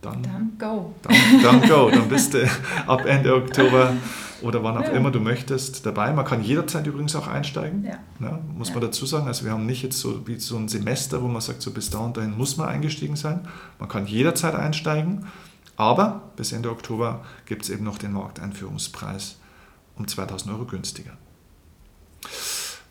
[0.02, 0.94] dann, dann go.
[1.02, 1.90] Dann, dann go.
[1.90, 2.48] Dann bist du
[2.88, 3.94] ab Ende Oktober
[4.44, 4.92] oder wann auch ja.
[4.92, 6.14] immer du möchtest dabei.
[6.14, 8.00] Man kann jederzeit übrigens auch einsteigen, ja.
[8.20, 9.28] Ja, muss man dazu sagen.
[9.28, 11.90] Also wir haben nicht jetzt so wie so ein Semester, wo man sagt, so bis
[11.90, 13.48] da und dahin muss man eingestiegen sein.
[13.80, 15.26] Man kann jederzeit einsteigen,
[15.78, 19.38] aber bis Ende Oktober gibt es eben noch den Markteinführungspreis
[19.96, 21.12] um 2000 Euro günstiger.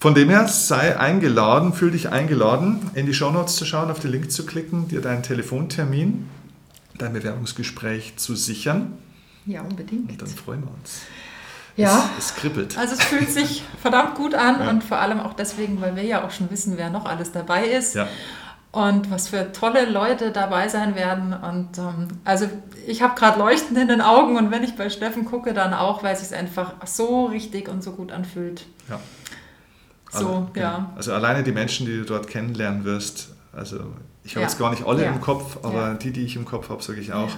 [0.01, 4.11] Von dem her sei eingeladen, fühl dich eingeladen, in die Shownotes zu schauen, auf den
[4.11, 6.29] Link zu klicken, dir deinen Telefontermin,
[6.99, 8.99] dein Bewerbungsgespräch zu sichern.
[9.47, 10.11] Ja, unbedingt.
[10.11, 11.03] Und dann freuen wir uns.
[11.77, 12.11] Ja.
[12.19, 12.77] Es, es, kribbelt.
[12.77, 14.71] Also es fühlt sich verdammt gut an ja.
[14.71, 17.67] und vor allem auch deswegen, weil wir ja auch schon wissen, wer noch alles dabei
[17.67, 17.95] ist.
[17.95, 18.09] Ja.
[18.73, 21.35] Und was für tolle Leute dabei sein werden.
[21.35, 22.49] Und ähm, also
[22.87, 26.03] ich habe gerade Leuchten in den Augen und wenn ich bei Steffen gucke, dann auch,
[26.03, 28.67] weil es sich einfach so richtig und so gut anfühlt.
[28.89, 28.99] Ja.
[30.11, 30.67] So, also, genau.
[30.67, 30.93] ja.
[30.97, 33.93] Also alleine die Menschen, die du dort kennenlernen wirst, also
[34.25, 34.49] ich habe ja.
[34.49, 35.13] jetzt gar nicht alle ja.
[35.13, 37.31] im Kopf, aber die, die ich im Kopf habe, sage ich auch.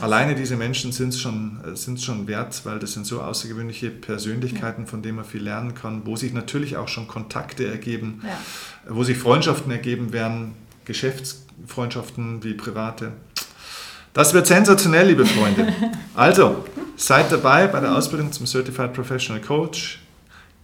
[0.00, 4.86] Alleine diese Menschen sind es schon, sind's schon wert, weil das sind so außergewöhnliche Persönlichkeiten,
[4.86, 8.38] von denen man viel lernen kann, wo sich natürlich auch schon Kontakte ergeben, ja.
[8.92, 10.54] wo sich Freundschaften ergeben werden,
[10.84, 13.12] Geschäftsfreundschaften wie private.
[14.12, 15.72] Das wird sensationell, liebe Freunde.
[16.14, 16.64] Also,
[16.96, 20.00] seid dabei bei der Ausbildung zum Certified Professional Coach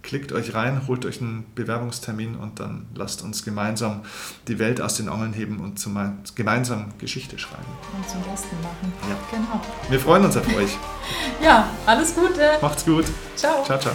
[0.03, 4.03] klickt euch rein, holt euch einen Bewerbungstermin und dann lasst uns gemeinsam
[4.49, 5.97] die Welt aus den Angeln heben und zum,
[6.35, 7.63] gemeinsam Geschichte schreiben.
[7.97, 8.93] Und zum Besten machen.
[9.09, 9.17] Ja.
[9.31, 9.61] Genau.
[9.89, 10.77] Wir freuen uns auf euch.
[11.43, 12.59] ja, alles Gute.
[12.61, 13.07] Macht's gut.
[13.37, 13.65] Ciao.
[13.65, 13.95] Ciao, ciao.